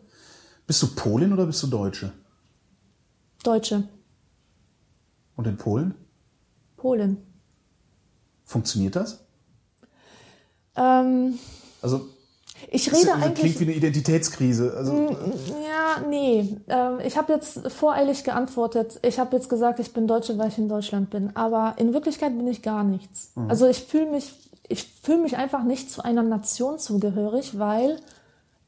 [0.66, 2.12] Bist du Polin oder bist du Deutsche?
[3.44, 3.84] Deutsche,
[5.42, 5.96] Und in Polen?
[6.78, 7.18] Polen.
[8.46, 9.26] Funktioniert das?
[10.76, 11.40] Ähm,
[11.82, 12.02] Also
[12.70, 13.60] ich das rede klingt eigentlich.
[13.60, 14.76] wie eine Identitätskrise.
[14.78, 15.18] Also
[15.68, 16.58] Ja, nee.
[16.68, 19.00] Ähm, ich habe jetzt voreilig geantwortet.
[19.02, 21.36] Ich habe jetzt gesagt, ich bin Deutsche, weil ich in Deutschland bin.
[21.36, 23.32] Aber in Wirklichkeit bin ich gar nichts.
[23.48, 24.36] Also ich fühle mich,
[24.68, 27.98] ich fühle mich einfach nicht zu einer Nation zugehörig, weil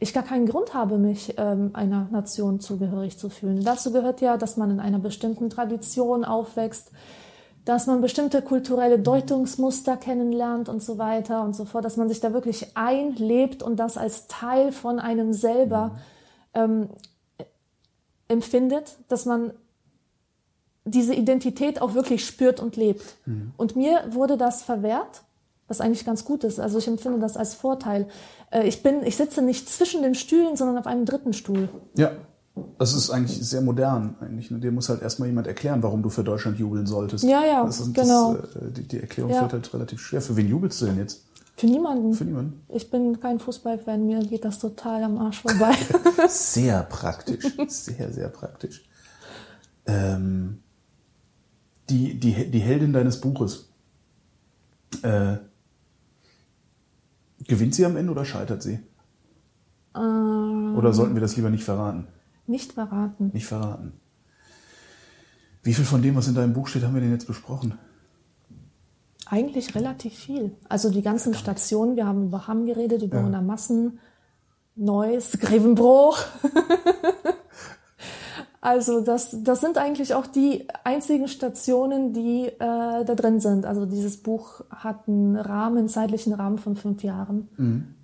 [0.04, 3.64] ich gar keinen Grund habe, mich ähm, einer Nation zugehörig zu fühlen.
[3.64, 6.92] Dazu gehört ja, dass man in einer bestimmten Tradition aufwächst,
[7.66, 12.20] dass man bestimmte kulturelle Deutungsmuster kennenlernt und so weiter und so fort, dass man sich
[12.20, 15.98] da wirklich einlebt und das als Teil von einem selber
[16.54, 16.90] ähm,
[18.28, 19.54] empfindet, dass man
[20.86, 23.16] diese Identität auch wirklich spürt und lebt.
[23.56, 25.24] Und mir wurde das verwehrt,
[25.74, 26.60] was eigentlich ganz gut ist.
[26.60, 28.08] Also ich empfinde das als Vorteil.
[28.52, 31.68] Äh, Ich bin, ich sitze nicht zwischen den Stühlen, sondern auf einem dritten Stuhl.
[31.96, 32.12] ja,
[32.78, 34.16] das ist eigentlich sehr modern.
[34.22, 34.50] Eigentlich.
[34.52, 37.24] Dir muss halt erstmal jemand erklären, warum du für Deutschland jubeln solltest.
[37.24, 38.36] Ja, ja, das ist, genau.
[38.36, 39.40] Das, äh, die, die Erklärung Ja.
[39.40, 40.22] fällt halt relativ schwer.
[40.22, 41.26] Für wen jubelst du denn jetzt?
[41.58, 42.14] Für niemanden.
[42.14, 42.62] Für niemanden.
[42.70, 45.74] Ich bin kein Fußballfan, mir geht das total am Arsch vorbei.
[46.30, 47.44] Sehr praktisch.
[47.68, 48.88] Sehr, sehr praktisch.
[49.88, 50.60] Ähm,
[51.90, 53.70] die, die, die Heldin deines Buches.
[55.02, 55.38] Äh,
[57.48, 58.80] gewinnt sie am Ende oder scheitert sie?
[59.96, 62.08] Ähm, Oder sollten wir das lieber nicht verraten?
[62.46, 63.30] nicht verraten.
[63.34, 63.94] Nicht verraten.
[65.62, 67.78] Wie viel von dem, was in deinem Buch steht, haben wir denn jetzt besprochen?
[69.28, 70.52] Eigentlich relativ viel.
[70.68, 73.26] Also die ganzen Stationen, wir haben über Hamm geredet, über Ja.
[73.26, 74.00] Untermassen,
[74.76, 76.18] Neuss, Grevenbruch.
[78.64, 83.66] also das, das sind eigentlich auch die einzigen Stationen, die äh, da drin sind.
[83.66, 87.50] Also dieses Buch hat einen Rahmen, einen zeitlichen Rahmen von fünf Jahren.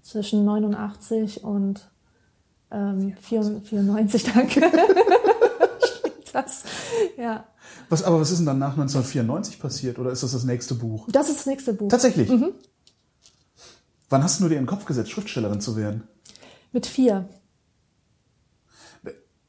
[0.01, 1.89] Zwischen 89 und
[2.71, 4.59] ähm, 94, danke.
[4.59, 6.63] Stimmt das?
[7.17, 7.45] Ja.
[7.87, 9.97] Was, aber was ist denn dann nach 1994 passiert?
[9.97, 11.07] Oder ist das das nächste Buch?
[11.09, 11.87] Das ist das nächste Buch.
[11.87, 12.29] Tatsächlich.
[14.09, 16.03] Wann hast du dir in den Kopf gesetzt, Schriftstellerin zu werden?
[16.73, 17.29] Mit vier.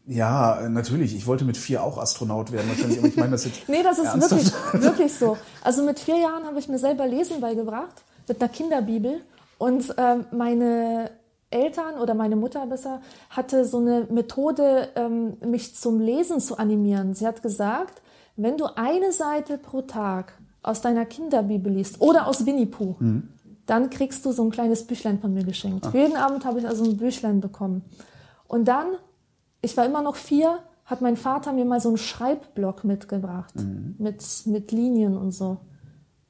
[0.07, 1.15] Ja, äh, natürlich.
[1.15, 3.61] Ich wollte mit vier auch Astronaut werden wahrscheinlich, aber ich meine das jetzt.
[3.69, 4.33] Nee, das ist ernsthaft.
[4.73, 5.37] wirklich, wirklich so.
[5.63, 9.21] Also mit vier Jahren habe ich mir selber Lesen beigebracht, mit einer Kinderbibel.
[9.59, 11.11] Und ähm, meine
[11.51, 17.15] Eltern oder meine Mutter besser hatte so eine Methode, ähm, mich zum Lesen zu animieren.
[17.15, 18.01] Sie hat gesagt,
[18.37, 20.33] wenn du eine Seite pro Tag
[20.63, 22.97] aus deiner Kinderbibel liest oder aus Winnie Pooh,
[23.67, 25.87] dann kriegst du so ein kleines Büchlein von mir geschenkt.
[25.93, 27.83] Jeden Abend habe ich also ein Büchlein bekommen.
[28.47, 28.87] Und dann,
[29.63, 33.55] ich war immer noch vier, hat mein Vater mir mal so einen Schreibblock mitgebracht
[33.99, 35.59] mit, mit Linien und so.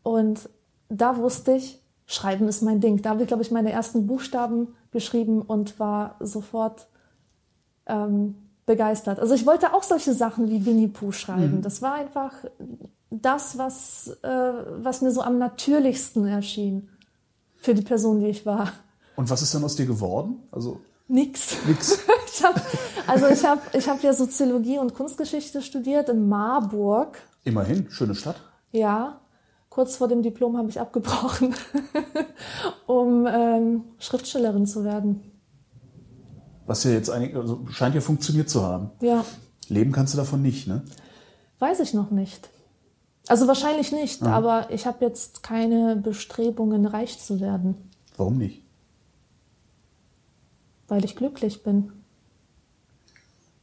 [0.02, 0.48] Und
[0.88, 3.00] da wusste ich, Schreiben ist mein Ding.
[3.02, 6.88] Da habe ich, glaube ich, meine ersten Buchstaben geschrieben und war sofort
[7.86, 8.34] ähm,
[8.66, 9.20] begeistert.
[9.20, 11.62] Also ich wollte auch solche Sachen wie Winnie Pooh schreiben.
[11.62, 12.32] Das war einfach
[13.10, 16.88] das, was, äh, was mir so am natürlichsten erschien
[17.56, 18.72] für die Person, die ich war.
[19.16, 20.42] Und was ist dann aus dir geworden?
[20.50, 21.56] Also Nix.
[21.66, 21.98] nix.
[22.32, 22.62] Ich hab,
[23.06, 27.18] also ich habe ich hab ja Soziologie und Kunstgeschichte studiert in Marburg.
[27.44, 28.36] Immerhin, schöne Stadt.
[28.72, 29.20] Ja,
[29.68, 31.54] kurz vor dem Diplom habe ich abgebrochen,
[32.86, 35.20] um ähm, Schriftstellerin zu werden.
[36.66, 38.92] Was ja jetzt eigentlich, also scheint ja funktioniert zu haben.
[39.02, 39.24] Ja,
[39.68, 40.82] Leben kannst du davon nicht, ne?
[41.58, 42.48] weiß ich noch nicht.
[43.28, 47.74] Also wahrscheinlich nicht, aber ich habe jetzt keine Bestrebungen, reich zu werden,
[48.16, 48.64] Warum nicht?
[50.90, 51.92] Weil ich glücklich bin.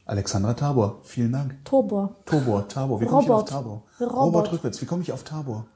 [0.04, 1.64] Alexandra Tabor, vielen Dank.
[1.64, 2.16] Tobor.
[2.24, 3.44] Tobor, Tabor, wie komme ich auf.
[3.44, 3.82] Tabor?
[4.00, 4.16] Robert.
[4.16, 5.66] Robert rückwärts, wie komme ich auf Tabor?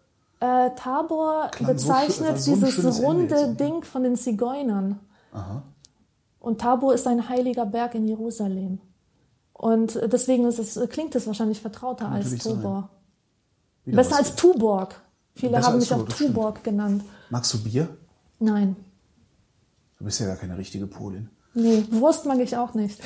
[0.41, 3.61] Äh, Tabor Klang so bezeichnet so ein dieses runde jetzt.
[3.61, 4.99] Ding von den Zigeunern.
[6.41, 8.81] Und Tabor ist ein heiliger Berg in Jerusalem.
[9.53, 12.55] Und deswegen es, klingt es wahrscheinlich vertrauter als natürlich sein.
[12.55, 12.89] Tobor.
[13.85, 15.01] Besser als Tuborg.
[15.35, 16.09] Viele Besser haben als mich auch.
[16.09, 17.05] Tuborg genannt.
[17.31, 17.89] Magst du Bier?
[18.39, 18.77] Nein.
[19.99, 21.29] Du bist ja gar keine richtige Polin.
[21.55, 23.01] Nee, Wurst mag ich auch nicht.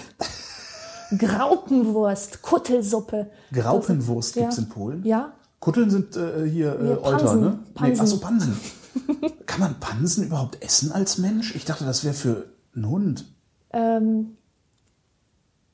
[1.16, 3.30] Graupenwurst, Kuttelsuppe.
[3.53, 4.62] Graupenwurst Das- gibt's ja.
[4.62, 5.05] in Polen?
[5.05, 7.59] Ja, Kutteln sind äh, hier äh, Euter, ne?
[7.74, 7.94] Pansen.
[7.94, 8.61] Nee, achso, Pansen.
[9.47, 11.55] Kann man Pansen überhaupt essen als Mensch?
[11.55, 13.24] Ich dachte, das wäre für einen Hund.
[13.72, 14.36] ähm,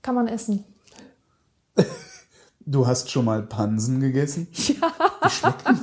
[0.02, 0.64] kann man essen.
[2.64, 4.46] Du hast schon mal Pansen gegessen?
[4.56, 4.92] Ja.
[5.22, 5.80] Wie schmeckten?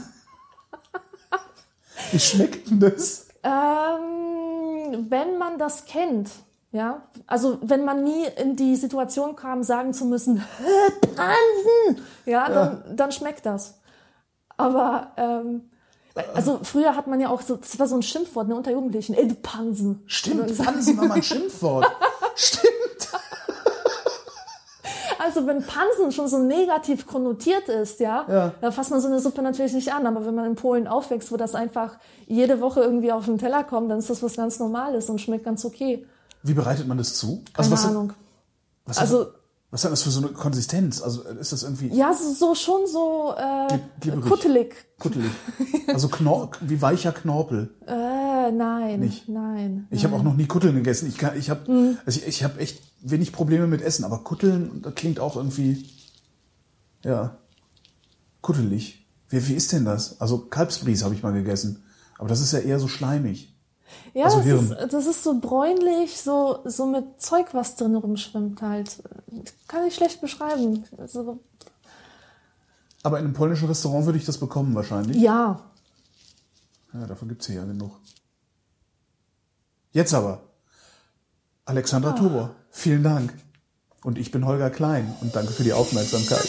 [2.12, 3.28] Wie schmeckten das?
[3.44, 6.30] Ähm, wenn man das kennt,
[6.72, 12.50] ja, also wenn man nie in die Situation kam, sagen zu müssen, "Hä, Pansen, ja,
[12.50, 13.80] dann, dann schmeckt das.
[14.58, 15.70] Aber ähm,
[16.36, 19.14] also früher hat man ja auch so, das war so ein Schimpfwort ne, unter Jugendlichen,
[19.16, 20.04] ey du Pansen.
[20.06, 21.86] Stimmt, Pansen war mal ein Schimpfwort.
[22.36, 22.74] Stimmt.
[25.22, 28.52] Also wenn Pansen schon so negativ konnotiert ist, ja, Ja.
[28.62, 30.08] da fasst man so eine Suppe natürlich nicht an.
[30.08, 31.98] Aber wenn man in Polen aufwächst, wo das einfach
[32.28, 35.44] jede Woche irgendwie auf den Teller kommt, dann ist das was ganz Normales und schmeckt
[35.46, 36.06] ganz okay.
[36.44, 37.44] Wie bereitet man das zu?
[37.54, 38.14] Keine was, Ahnung.
[38.86, 39.34] Was Also- hat,
[39.72, 41.02] was hat das für so eine Konsistenz?
[41.02, 43.80] Also ist das irgendwie Ja, so, schon so äh,
[44.22, 44.74] kuttelig.
[44.98, 45.30] kuttelig?
[45.88, 47.76] Also Knorr, wie weicher Knorpel.
[47.88, 49.28] Äh, nein, Nicht?
[49.30, 49.88] nein.
[49.92, 51.08] Ich habe auch noch nie Kutteln gegessen.
[51.08, 51.98] Ich, kann- ich habe Mhm.
[52.06, 55.86] also ich, ich hab echt wenig Probleme mit Essen, aber Kutteln, das klingt auch irgendwie,
[57.04, 57.38] ja,
[58.42, 59.06] kuttelig.
[59.30, 60.20] Wie, wie ist denn das?
[60.22, 61.84] Also Kalbsbries habe ich mal gegessen,
[62.18, 63.54] aber das ist ja eher so schleimig.
[64.14, 68.62] Ja, Also das, ist, das ist so bräunlich, so, so mit Zeug, was drin rumschwimmt
[68.62, 69.02] halt.
[69.68, 70.84] Kann ich schlecht beschreiben.
[70.98, 71.40] Also,
[73.04, 75.18] Aber in einem polnischen Restaurant würde ich das bekommen wahrscheinlich.
[75.18, 75.62] ja,
[76.94, 77.92] Ja, davon gibt's hier ja genug.
[79.92, 80.42] Jetzt aber.
[81.66, 83.34] Alexandra Tobor, vielen Dank.
[84.04, 86.48] Und ich bin Holger Klein und danke für die Aufmerksamkeit.